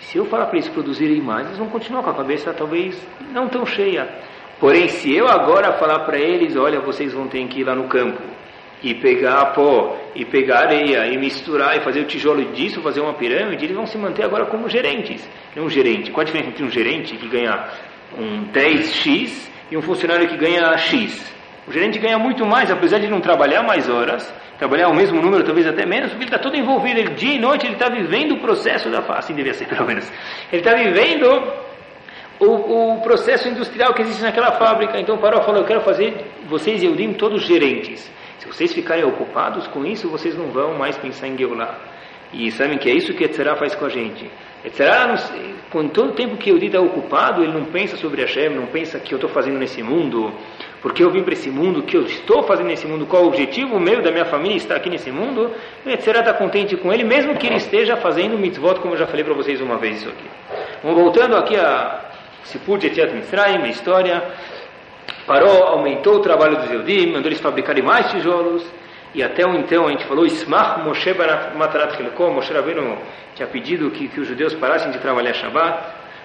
[0.00, 3.00] Se eu falar para eles produzirem mais, eles vão continuar com a cabeça talvez
[3.32, 4.08] não tão cheia.
[4.58, 7.86] Porém, se eu agora falar para eles, olha, vocês vão ter que ir lá no
[7.86, 8.22] campo
[8.82, 13.14] e pegar pó, e pegar areia, e misturar, e fazer o tijolo disso, fazer uma
[13.14, 15.26] pirâmide, eles vão se manter agora como gerentes.
[15.54, 16.10] Não um gerente.
[16.10, 17.66] Qual a diferença entre um gerente que ganha
[18.18, 21.32] um 10x e um funcionário que ganha x?
[21.66, 25.44] O gerente ganha muito mais, apesar de não trabalhar mais horas, trabalhar o mesmo número,
[25.44, 28.32] talvez até menos, porque ele está todo envolvido, ele, dia e noite ele está vivendo
[28.32, 30.10] o processo da face, assim devia ser pelo menos.
[30.52, 31.52] Ele está vivendo
[32.38, 35.00] o, o, processo industrial que existe naquela fábrica.
[35.00, 36.14] Então o Paró falou, eu quero fazer
[36.46, 38.10] vocês e Eudim todos gerentes.
[38.38, 41.78] Se vocês ficarem ocupados com isso, vocês não vão mais pensar em Geulah.
[42.32, 44.30] E sabem que é isso que Etzerá faz com a gente.
[44.64, 45.14] Etzerá,
[45.70, 48.96] com todo o tempo que Eudi está ocupado, ele não pensa sobre Hashem, não pensa
[48.96, 50.32] o que eu estou fazendo nesse mundo,
[50.80, 53.26] porque eu vim para esse mundo, o que eu estou fazendo nesse mundo, qual o
[53.26, 55.50] objetivo meu, da minha família estar aqui nesse mundo.
[55.84, 59.06] O Etzerá está contente com ele, mesmo que ele esteja fazendo mitzvot, como eu já
[59.06, 60.30] falei para vocês uma vez isso aqui.
[60.82, 62.00] Vamos voltando aqui a
[62.44, 64.22] Sipur de Etiat Mitzrayim, a história.
[65.26, 68.64] Parou, aumentou o trabalho dos Eudim, mandou eles fabricarem mais tijolos,
[69.14, 71.14] e até então a gente falou, Ismach Moshe
[71.56, 72.98] Matarat Helkom, Moshe Rabbeinu
[73.34, 75.84] tinha pedido que, que os judeus parassem de trabalhar Shabbat,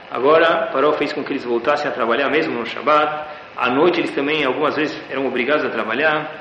[0.10, 4.12] agora Paró fez com que eles voltassem a trabalhar mesmo no Shabbat, à noite eles
[4.12, 6.32] também algumas vezes eram obrigados a trabalhar,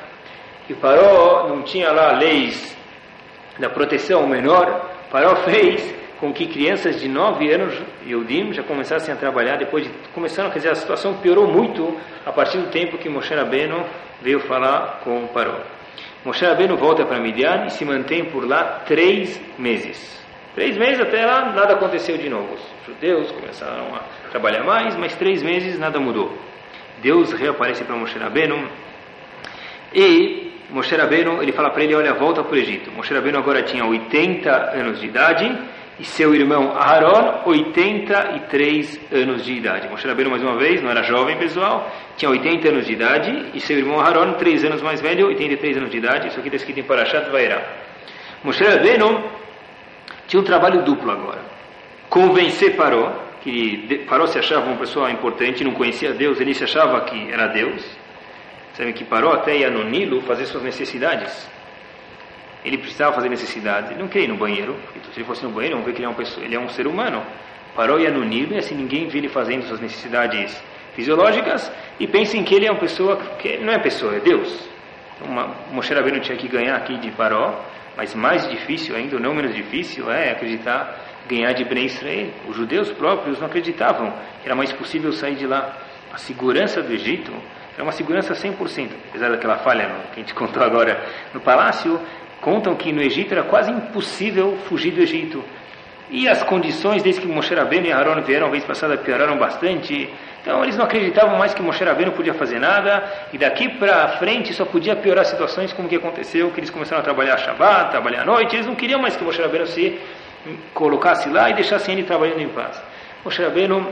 [0.70, 2.76] e Paró não tinha lá leis
[3.58, 7.74] da proteção menor, Paró fez com que crianças de 9 anos,
[8.06, 11.94] Eudim, já começassem a trabalhar, depois de começaram, quer dizer, a situação piorou muito
[12.24, 13.84] a partir do tempo que Moshe Rabbeinu
[14.22, 15.77] veio falar com o Paró.
[16.24, 20.18] Moshe Rabbeinu volta para Midian e se mantém por lá três meses.
[20.54, 22.54] Três meses até lá, nada aconteceu de novo.
[22.54, 26.36] Os judeus começaram a trabalhar mais, mas três meses nada mudou.
[27.00, 28.68] Deus reaparece para Moshe Rabbeinu
[29.94, 32.90] e Moshe Rabbeinu, ele fala para ele, olha, volta para o Egito.
[32.90, 35.58] Moshe Rabbeinu agora tinha 80 anos de idade
[35.98, 39.88] e seu irmão Aaron, 83 anos de idade.
[39.88, 43.60] Moshe Rabbeinu, mais uma vez, não era jovem pessoal, tinha 80 anos de idade, e
[43.60, 46.28] seu irmão Aaron, 3 anos mais velho, 83 anos de idade.
[46.28, 47.62] Isso aqui está escrito em Parashat Vairá.
[48.44, 49.24] Moshe Rabbeinu
[50.28, 51.40] tinha um trabalho duplo agora.
[52.08, 57.00] Convencer Paró, que Paró se achava uma pessoa importante, não conhecia Deus, ele se achava
[57.02, 57.84] que era Deus.
[58.74, 61.57] Sabe que Paró até ia no Nilo fazer suas necessidades
[62.64, 63.90] ele precisava fazer necessidades.
[63.90, 65.98] Ele não queria ir no banheiro, porque se ele fosse no banheiro, vamos ver que
[65.98, 67.22] ele é, uma pessoa, ele é um ser humano.
[67.74, 70.60] Parou e ia no Nilo e assim ninguém vê ele fazendo suas necessidades
[70.94, 74.68] fisiológicas e pensem que ele é uma pessoa que não é pessoa, é Deus.
[75.20, 77.64] Uma, Moshe Rabbeinu tinha que ganhar aqui de Paró,
[77.96, 80.98] mas mais difícil ainda, não menos difícil, é acreditar
[81.28, 82.28] ganhar de Bnei Israel.
[82.48, 85.76] Os judeus próprios não acreditavam que era mais possível sair de lá.
[86.12, 87.32] A segurança do Egito
[87.74, 91.00] era uma segurança 100%, apesar daquela falha que a gente contou agora
[91.32, 92.00] no palácio,
[92.40, 95.42] Contam que no Egito era quase impossível fugir do Egito.
[96.10, 100.08] E as condições, desde que Moshe Rabbeinu e Aaron vieram a vez passada, pioraram bastante.
[100.40, 103.04] Então eles não acreditavam mais que Moshe Rabbeinu podia fazer nada.
[103.32, 107.04] E daqui para frente só podia piorar situações como que aconteceu, que eles começaram a
[107.04, 108.56] trabalhar Shabbat, trabalhar à noite.
[108.56, 110.00] Eles não queriam mais que Moshe Rabbeinu se
[110.72, 112.82] colocasse lá e deixasse ele trabalhando em paz.
[113.22, 113.86] Moshe Rabbeinu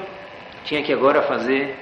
[0.64, 1.76] tinha que agora fazer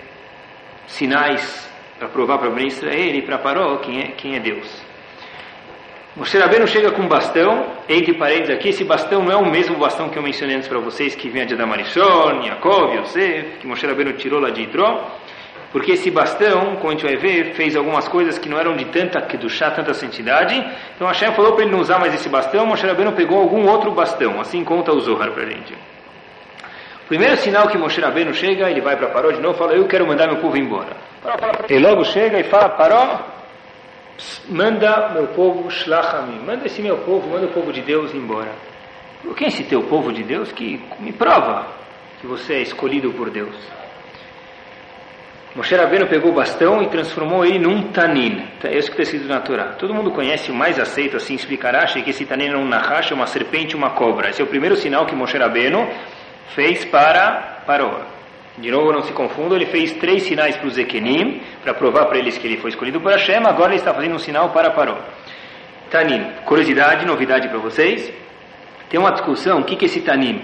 [0.88, 4.93] sinais para provar para Israel e para Paró quem é, quem é Deus.
[6.16, 9.76] Moshe Rabbeinu chega com um bastão, entre parênteses aqui, esse bastão não é o mesmo
[9.76, 13.84] bastão que eu mencionei antes para vocês, que vinha de Adamarishon, Yaakov, Yosef, que Moshe
[13.84, 15.10] Rabbeinu tirou lá de Itró,
[15.72, 18.84] porque esse bastão, como a gente vai ver, fez algumas coisas que não eram de
[18.84, 20.54] tanta kedushá, tanta santidade,
[20.94, 23.90] então Hashem falou para ele não usar mais esse bastão, Moshe Rabbeinu pegou algum outro
[23.90, 25.74] bastão, assim conta o Zohar para a gente.
[25.74, 29.72] O primeiro sinal que Moshe Rabbeinu chega, ele vai para Paró de novo e fala,
[29.74, 30.96] eu quero mandar meu povo embora.
[31.68, 33.33] Ele logo chega e fala, Paró,
[34.48, 38.52] manda meu povo shlachami, manda esse meu povo, manda o povo de Deus embora.
[39.36, 41.66] Quem é esse teu povo de Deus que me prova
[42.20, 43.56] que você é escolhido por Deus?
[45.54, 48.44] Moshe Rabbeinu pegou o bastão e transformou ele num tanin.
[48.64, 49.76] É isso que está escrito.
[49.78, 53.12] Todo mundo conhece o mais aceito, assim explicar Rashi, que esse tanin é um nahash,
[53.12, 54.30] uma serpente, uma cobra.
[54.30, 55.88] Esse é o primeiro sinal que Moshe Rabbeinu
[56.54, 58.13] fez para Paró.
[58.56, 62.18] De novo, não se confundam, ele fez três sinais para os Ekenim, para provar para
[62.18, 64.96] eles que ele foi escolhido por Hashem, agora ele está fazendo um sinal para Paró.
[65.90, 68.12] Tanim, curiosidade, novidade para vocês.
[68.88, 70.40] Tem uma discussão, o que, que é esse Tanim?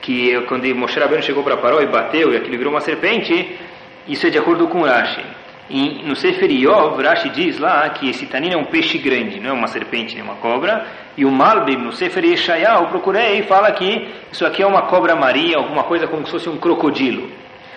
[0.00, 3.56] Que quando Moshe Rabbeinu chegou para Paró e bateu, e aquilo virou uma serpente,
[4.08, 5.24] isso é de acordo com Rashi.
[5.70, 9.52] No Sefer Yov, Rashi diz lá que esse tanin é um peixe grande, não é
[9.52, 10.86] uma serpente nem uma cobra.
[11.14, 14.82] E o Malbim, no Sefer Yeshayahu, eu procurei e fala que isso aqui é uma
[14.82, 17.30] cobra marinha, alguma coisa como se fosse um crocodilo.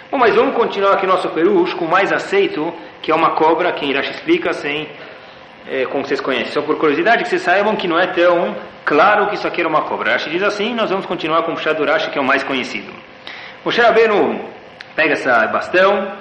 [0.10, 3.94] Bom, mas vamos continuar aqui nosso perush com mais aceito, que é uma cobra, que
[3.94, 4.88] Rashi explica sem
[5.68, 9.28] é, como vocês conhecem, só por curiosidade, que vocês saibam que não é tão claro
[9.28, 10.14] que isso aqui era uma cobra.
[10.14, 12.42] Rashi diz assim, nós vamos continuar com o Pshat do Rashi, que é o mais
[12.44, 12.92] conhecido.
[13.66, 14.46] O Rabbeinu
[14.96, 16.21] pega essa bastão,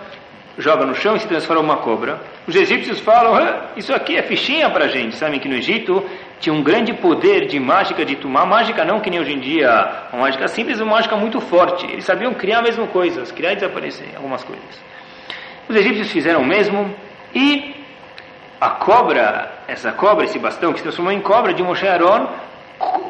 [0.61, 2.21] joga no chão e se transforma uma cobra.
[2.47, 3.35] Os egípcios falam,
[3.77, 5.17] isso aqui é fichinha para gente.
[5.17, 6.05] Sabem que no Egito
[6.39, 9.69] tinha um grande poder de mágica, de tomar mágica não que nem hoje em dia,
[10.13, 11.87] uma mágica simples, uma mágica muito forte.
[11.87, 14.81] Eles sabiam criar mesmo coisas, criar e desaparecer algumas coisas.
[15.69, 16.95] Os egípcios fizeram o mesmo
[17.35, 17.77] e
[18.61, 22.29] a cobra, essa cobra, esse bastão que se transformou em cobra de Moshe Aaron,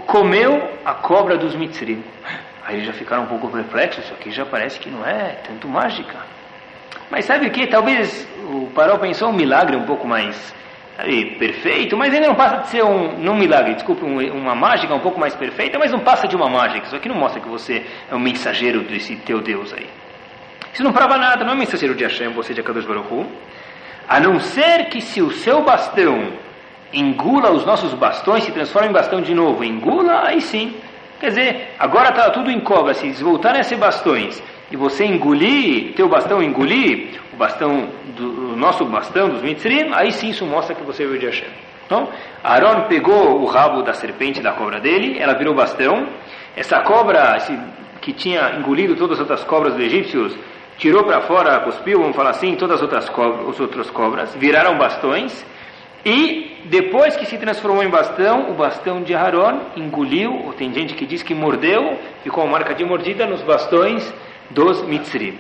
[0.06, 2.04] comeu a cobra dos Mitzrim.
[2.64, 5.66] Aí eles já ficaram um pouco perplexos, isso aqui já parece que não é tanto
[5.66, 6.16] mágica.
[7.10, 7.66] Mas sabe o que?
[7.66, 10.54] Talvez o Paró pensou um milagre um pouco mais
[10.96, 14.54] sabe, perfeito, mas ele não passa de ser um, não um milagre, desculpe, um, uma
[14.54, 16.86] mágica um pouco mais perfeita, mas não passa de uma mágica.
[16.86, 19.88] Isso aqui não mostra que você é um mensageiro desse teu Deus aí.
[20.72, 23.26] Isso não prova nada, não é mensageiro de Hashem, você de Akadosh Baruch.
[24.08, 26.32] A não ser que se o seu bastão
[26.92, 30.76] engula os nossos bastões, se transforma em bastão de novo, engula, aí sim.
[31.18, 35.94] Quer dizer, agora está tudo em cobra, se voltarem a ser bastões e você engolir,
[35.94, 40.74] teu bastão engolir, o bastão do o nosso bastão dos mitzrim, aí sim isso mostra
[40.74, 41.48] que você veio de Hashem.
[41.86, 42.08] Então,
[42.44, 46.06] Aaron pegou o rabo da serpente da cobra dele, ela virou bastão.
[46.56, 47.58] Essa cobra esse,
[48.00, 50.36] que tinha engolido todas as outras cobras dos egípcios,
[50.78, 54.78] tirou para fora, cuspiu, vamos falar assim, todas as outras cobras, as outras cobras, viraram
[54.78, 55.44] bastões.
[56.04, 60.94] E depois que se transformou em bastão, o bastão de Aaron engoliu, ou tem gente
[60.94, 64.12] que diz que mordeu, ficou uma marca de mordida nos bastões
[64.50, 65.38] dos Mitzrim.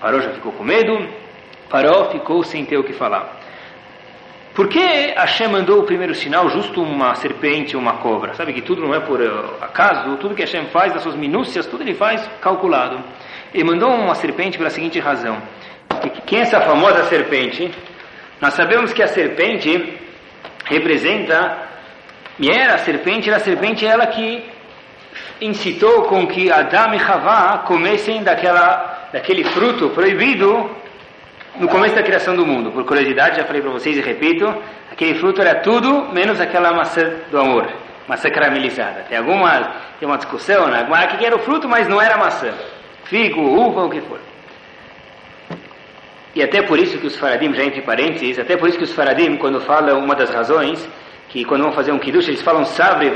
[0.00, 1.08] Paró já ficou com medo,
[1.68, 3.36] Paró ficou sem ter o que falar.
[4.54, 8.34] Por que Hashem mandou o primeiro sinal justo uma serpente ou uma cobra?
[8.34, 9.20] Sabe que tudo não é por
[9.60, 12.98] acaso, tudo que Hashem faz, das suas minúcias, tudo ele faz calculado.
[13.54, 15.40] Ele mandou uma serpente pela seguinte razão.
[16.26, 17.70] Quem é essa famosa serpente?
[18.40, 19.96] Nós sabemos que a serpente
[20.64, 21.68] representa,
[22.38, 24.44] e era a serpente, era a serpente ela que
[25.40, 30.70] incitou com que Adão e Havá comessem daquela, daquele fruto proibido
[31.56, 32.70] no começo da criação do mundo.
[32.70, 34.52] Por curiosidade, já falei para vocês e repito,
[34.90, 37.68] aquele fruto era tudo menos aquela maçã do amor,
[38.06, 39.04] maçã caramelizada.
[39.08, 41.06] Tem alguma tem uma discussão na né?
[41.18, 42.52] que era o fruto, mas não era maçã.
[43.04, 44.20] Figo, uva, o que for.
[46.34, 48.92] E até por isso que os faradim, já entre parênteses, até por isso que os
[48.92, 50.88] faradim, quando falam uma das razões,
[51.28, 53.12] que quando vão fazer um kiddush, eles falam sabre,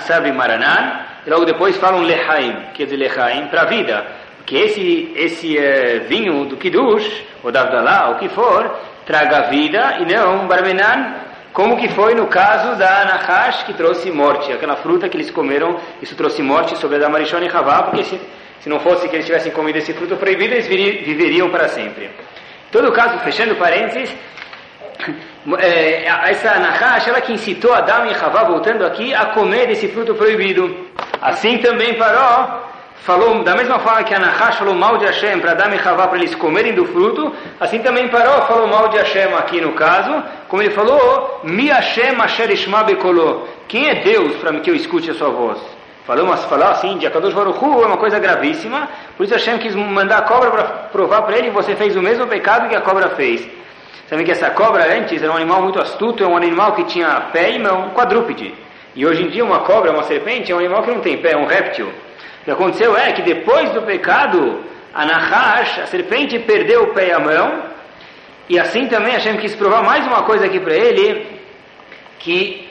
[0.00, 4.06] sabre maraná, e logo depois falam lehaim, quer dizer lehaim, para a vida.
[4.36, 9.96] Porque esse, esse uh, vinho do kiddush, ou da Avdalá, o que for, traga vida
[10.00, 11.14] e não barmenan,
[11.52, 15.80] como que foi no caso da Nahash, que trouxe morte, aquela fruta que eles comeram,
[16.02, 18.20] isso trouxe morte sobre a da Marishon e Havá, porque se,
[18.60, 22.04] se não fosse que eles tivessem comido esse fruto proibido, eles viveriam para sempre.
[22.04, 24.14] Em todo caso, fechando parênteses,
[25.58, 30.14] é, essa Nahash, ela que incitou Adão e Havá, voltando aqui, a comer desse fruto
[30.14, 30.86] proibido.
[31.20, 32.62] Assim também Paró
[33.06, 36.08] falou, da mesma forma que a Nahash falou mal de Hashem para Adão e Havá
[36.08, 40.22] para eles comerem do fruto, assim também Paró falou mal de Hashem aqui no caso,
[40.48, 43.48] como ele falou, Mi Hashem Asher Ishma Bekolo.
[43.68, 45.58] Quem é Deus para que eu escute a sua voz?
[46.06, 49.74] Falamos, falar assim, de Akadosh Baruch Hu é uma coisa gravíssima, por isso Hashem quis
[49.74, 53.10] mandar a cobra para provar para ele, você fez o mesmo pecado que a cobra
[53.10, 53.48] fez.
[54.08, 57.22] Sabe que essa cobra antes era um animal muito astuto, é um animal que tinha
[57.32, 58.65] pé e mão, um quadrúpede.
[58.96, 61.32] E hoje em dia uma cobra, uma serpente, é um animal que não tem pé,
[61.32, 61.86] é um réptil.
[61.86, 67.08] O que aconteceu é que depois do pecado, a Nahash, a serpente, perdeu o pé
[67.08, 67.64] e a mão,
[68.48, 71.26] e assim também Hashem quis provar mais uma coisa aqui para ele,
[72.20, 72.70] que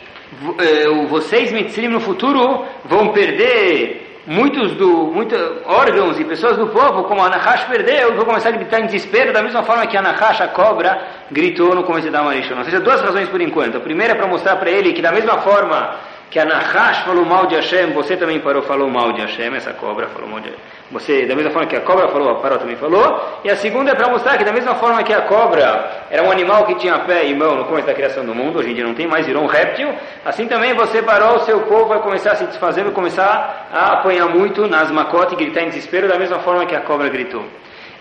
[0.59, 7.03] eh, vocês, Mitzrim, no futuro vão perder muitos do, muitos órgãos e pessoas do povo,
[7.03, 10.01] como a Nahash perdeu, vão começar a gritar em desespero, da mesma forma que a
[10.01, 10.99] Nahash, a cobra,
[11.32, 12.57] gritou no começo da Marishon.
[12.57, 13.78] Ou seja, duas razões por enquanto.
[13.78, 17.26] A primeira é para mostrar para ele que da mesma forma que a Nahash falou
[17.26, 20.51] mal de Hashem, você também parou, falou mal de Hashem, essa cobra falou mal de
[20.91, 23.39] Você, da mesma forma que a cobra falou, a parou também falou.
[23.43, 26.32] E a segunda é para mostrar que da mesma forma que a cobra era um
[26.32, 28.84] animal que tinha pé e mão no começo da criação do mundo, hoje em dia
[28.84, 29.93] não tem mais, virou um réptil,
[30.26, 33.93] assim também você parou, o seu povo vai começar a se desfazer, vai começar a
[33.93, 37.45] apanhar muito nas macotas e gritar em desespero da mesma forma que a cobra gritou.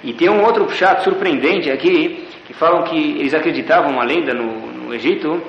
[0.03, 4.45] E tem um outro chato surpreendente aqui, que falam que eles acreditavam, uma lenda no,
[4.45, 5.43] no Egito,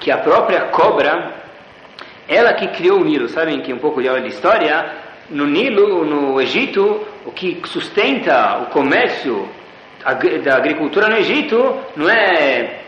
[0.00, 1.43] que a própria cobra
[2.28, 4.84] ela que criou o Nilo, sabem que um pouco de aula de história,
[5.30, 9.48] no Nilo, no Egito, o que sustenta o comércio
[10.44, 12.80] da agricultura no Egito não é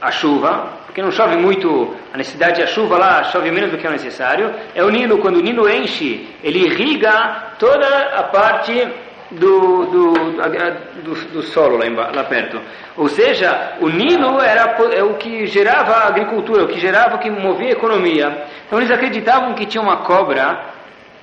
[0.00, 3.86] a chuva, porque não chove muito, a necessidade da chuva lá chove menos do que
[3.86, 8.72] é necessário, é o Nilo, quando o Nilo enche, ele irriga toda a parte
[9.38, 10.12] do, do,
[11.02, 12.60] do, do solo lá, embaixo, lá perto.
[12.96, 17.18] Ou seja, o Nilo era é o que gerava a agricultura, o que gerava, o
[17.18, 18.46] que movia a economia.
[18.66, 20.74] Então eles acreditavam que tinha uma cobra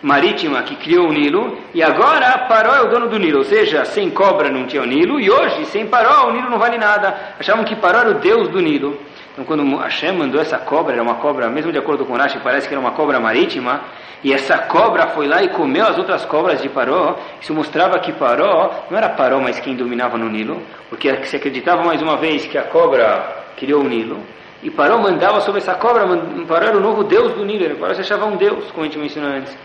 [0.01, 3.85] marítima que criou o Nilo, e agora Paró é o dono do Nilo, ou seja,
[3.85, 7.35] sem cobra não tinha o Nilo, e hoje, sem Paró, o Nilo não vale nada.
[7.39, 8.99] Achavam que Paró era o deus do Nilo.
[9.31, 12.67] Então, quando Hashem mandou essa cobra, era uma cobra, mesmo de acordo com Rashi, parece
[12.67, 13.81] que era uma cobra marítima,
[14.23, 18.11] e essa cobra foi lá e comeu as outras cobras de Paró, isso mostrava que
[18.11, 22.45] Paró, não era Paró, mas quem dominava no Nilo, porque se acreditava mais uma vez
[22.45, 24.19] que a cobra criou o Nilo,
[24.61, 26.05] e Paró mandava sobre essa cobra,
[26.47, 28.99] Paró era o novo deus do Nilo, Paró se achava um deus, como a gente
[28.99, 29.57] mencionou antes.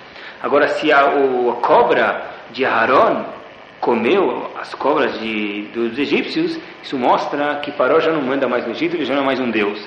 [0.43, 3.25] Agora, se a, o, a cobra de Aaron
[3.81, 8.73] comeu as cobras de, dos egípcios, isso mostra que Paró já não manda mais no
[8.73, 9.81] Egito, ele já não é mais um deus.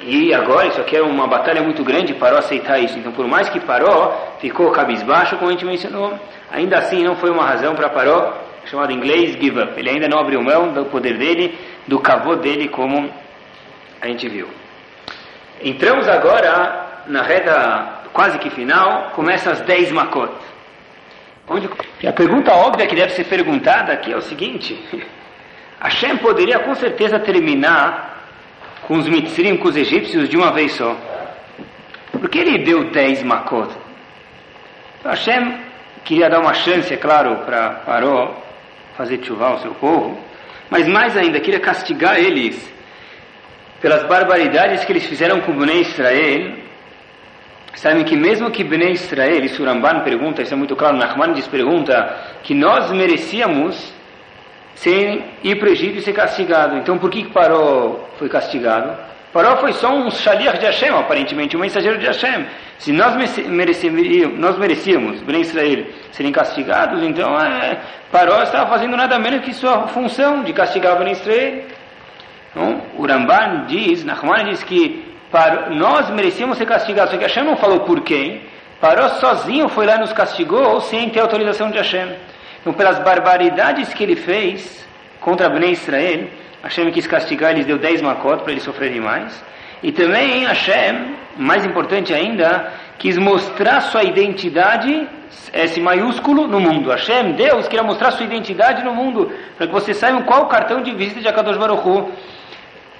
[0.00, 2.98] E agora isso aqui é uma batalha muito grande para aceitar isso.
[2.98, 6.18] Então, por mais que Paró ficou cabisbaixo, como a gente mencionou,
[6.50, 8.32] ainda assim não foi uma razão para Paró,
[8.66, 9.72] chamado em inglês give up.
[9.76, 13.10] Ele ainda não abriu mão do poder dele, do cavô dele, como
[14.00, 14.48] a gente viu.
[15.62, 20.32] Entramos agora na reta quase que final, começa as 10 makot.
[22.02, 24.78] E a pergunta óbvia que deve ser perguntada aqui é o seguinte:
[25.80, 28.26] Hashem poderia com certeza terminar
[28.82, 30.96] com os mitzrim, com os egípcios, de uma vez só.
[32.12, 33.74] Por que ele deu 10 makot?
[34.98, 35.58] Então, Hashem
[36.04, 38.34] queria dar uma chance, é claro, para Paró
[38.96, 40.18] fazer chuvar o seu povo,
[40.70, 42.74] mas mais ainda, queria castigar eles
[43.80, 46.67] pelas barbaridades que eles fizeram com o Bnei Israel
[47.78, 52.12] Sabem que mesmo que Bnei Israel, e Suramban pergunta, isso é muito claro, Nachmanides pergunta,
[52.42, 53.94] que nós merecíamos
[54.74, 56.76] sem ir para o Egito e ser castigado.
[56.76, 58.96] Então por que Paró foi castigado?
[59.32, 62.46] Paró foi só um shaliach de Hashem, aparentemente, um mensageiro de Hashem.
[62.78, 63.14] Se nós
[63.46, 67.78] merecíamos, nós merecíamos, Bnei Israel, serem castigados, então é,
[68.10, 71.62] Paró estava fazendo nada menos que sua função de castigar Bnei Israel.
[72.50, 77.44] Então, o Ramban diz, Nachman diz que para, nós merecíamos ser castigados, só que Hashem
[77.44, 78.42] não falou por quem.
[78.80, 82.14] Parou sozinho, foi lá e nos castigou, sem ter autorização de Hashem.
[82.60, 84.86] Então, pelas barbaridades que ele fez
[85.20, 86.28] contra Bnei Israel,
[86.62, 89.44] Hashem quis castigar, eles deu 10 macot para eles sofrerem mais.
[89.82, 95.08] E também Hashem, mais importante ainda, quis mostrar sua identidade,
[95.52, 96.90] S maiúsculo, no mundo.
[96.90, 100.82] Hashem, Deus, queria mostrar sua identidade no mundo, para que vocês saibam qual o cartão
[100.82, 102.12] de visita de Akadosh Baruch Hu.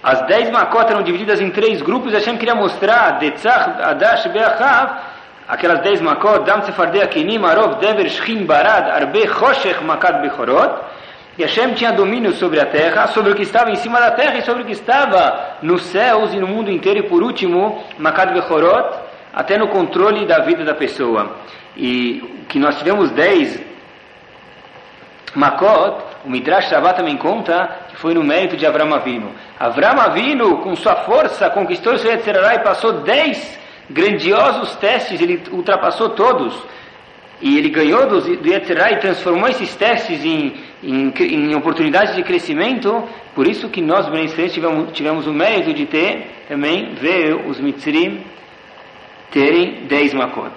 [0.02, 4.92] As dez makot eram divididas em três grupos, e Hashem queria mostrar, Detzach, Adash, Beachav,
[5.48, 10.82] aquelas dez makot, Dam Sefardei Akinim, Arov, Dever, Shchin, Barad, Arbe, Choshech, Makat, Bechorot,
[11.36, 14.38] e Hashem tinha domínio sobre a terra, sobre o que estava em cima da terra
[14.38, 18.32] e sobre o que estava nos céus e no mundo inteiro, e por último, Makat,
[18.32, 21.36] Bechorot, até no controle da vida da pessoa.
[21.76, 23.60] E que nós tivemos dez
[25.34, 29.30] makot, o Midrash Shavá também conta que foi no mérito de Avram Avinu.
[29.58, 33.58] Avram Avinu, com sua força, conquistou o seu Yetzirará e passou dez
[33.90, 36.54] grandiosos testes, ele ultrapassou todos.
[37.40, 43.04] E ele ganhou do, do e transformou esses testes em, em, em, oportunidades de crescimento.
[43.34, 48.24] Por isso que nós, beneficiantes, tivemos, tivemos o mérito de ter também, ver os Mitzrim
[49.30, 50.50] terem dez Makot.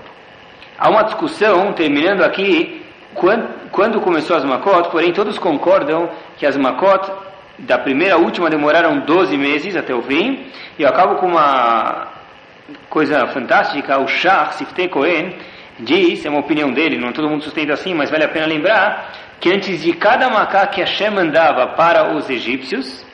[0.77, 2.83] Há uma discussão, terminando aqui,
[3.13, 7.11] quando, quando começou as Makot, porém todos concordam que as Makot
[7.59, 10.47] da primeira à última demoraram 12 meses até o fim.
[10.77, 12.07] E eu acabo com uma
[12.89, 15.35] coisa fantástica, o Shah Siftei Cohen
[15.79, 19.11] diz, é uma opinião dele, não todo mundo sustenta assim, mas vale a pena lembrar,
[19.39, 23.05] que antes de cada Macá que Hashem mandava para os egípcios,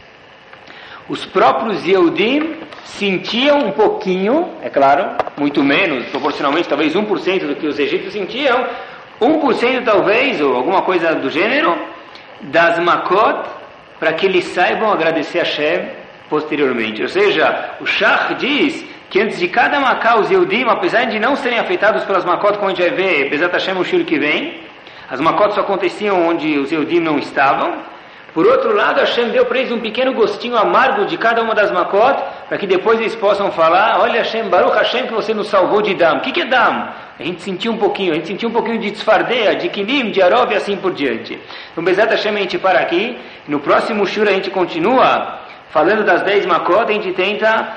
[1.08, 7.68] os próprios Yehudim sentiam um pouquinho, é claro, muito menos, proporcionalmente, talvez 1% do que
[7.68, 8.68] os egípcios sentiam,
[9.22, 11.78] 1% talvez, ou alguma coisa do gênero,
[12.42, 13.57] das Makot,
[14.00, 15.89] para que eles saibam agradecer a Hashem
[16.30, 17.02] posteriormente.
[17.02, 21.36] Ou seja, o Shach diz que antes de cada Macá, os Yehudim, apesar de não
[21.36, 24.62] serem afetados pelas Makot, como a gente vai ver, Bezat Hashem o Shur que vem,
[25.10, 27.82] as Makot só aconteciam onde os Yehudim não estavam,
[28.34, 31.72] por outro lado, Hashem deu para eles um pequeno gostinho amargo de cada uma das
[31.72, 35.82] Makot, para que depois eles possam falar, olha Hashem, Baruch Hashem que você nos salvou
[35.82, 36.18] de Dam.
[36.18, 36.89] O que é Dam?
[37.20, 40.22] A gente sentiu um pouquinho, a gente sentiu um pouquinho de Tzfardeia, de Kinim, de
[40.22, 41.39] Arov e assim por diante.
[41.72, 45.39] Então, Bezat Hashem, a gente para aqui, no próximo Shura a gente continua
[45.72, 47.70] falando das 10 Makot, a gente tenta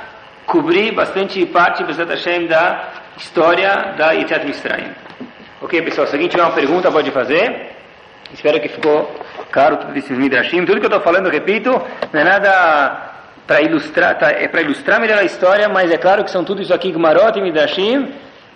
[0.45, 4.91] cobrir bastante parte, Bezat Hashem, da história da Yitzhak Mitzrayim.
[5.63, 7.71] Ok, pessoal, se alguém tiver uma pergunta, pode fazer.
[8.33, 9.11] Espero que ficou
[9.51, 10.65] claro tudo esses midrashim.
[10.65, 11.71] Tudo que eu estou falando, repito,
[12.13, 13.11] não é nada
[13.47, 16.63] para ilustrar, tá, é para ilustrar melhor a história, mas é claro que são tudo
[16.63, 18.13] isso aqui, Gmarot e midrashim,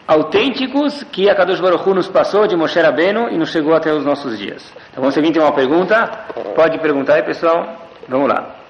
[0.06, 3.92] autênticos que a Kadosh Baruch Hu nos passou de Moshe Rabbeinu e nos chegou até
[3.92, 4.72] os nossos dias.
[4.92, 6.06] Então, se alguém tem uma pergunta,
[6.54, 7.88] pode perguntar aí, pessoal.
[8.08, 8.63] Vamos lá.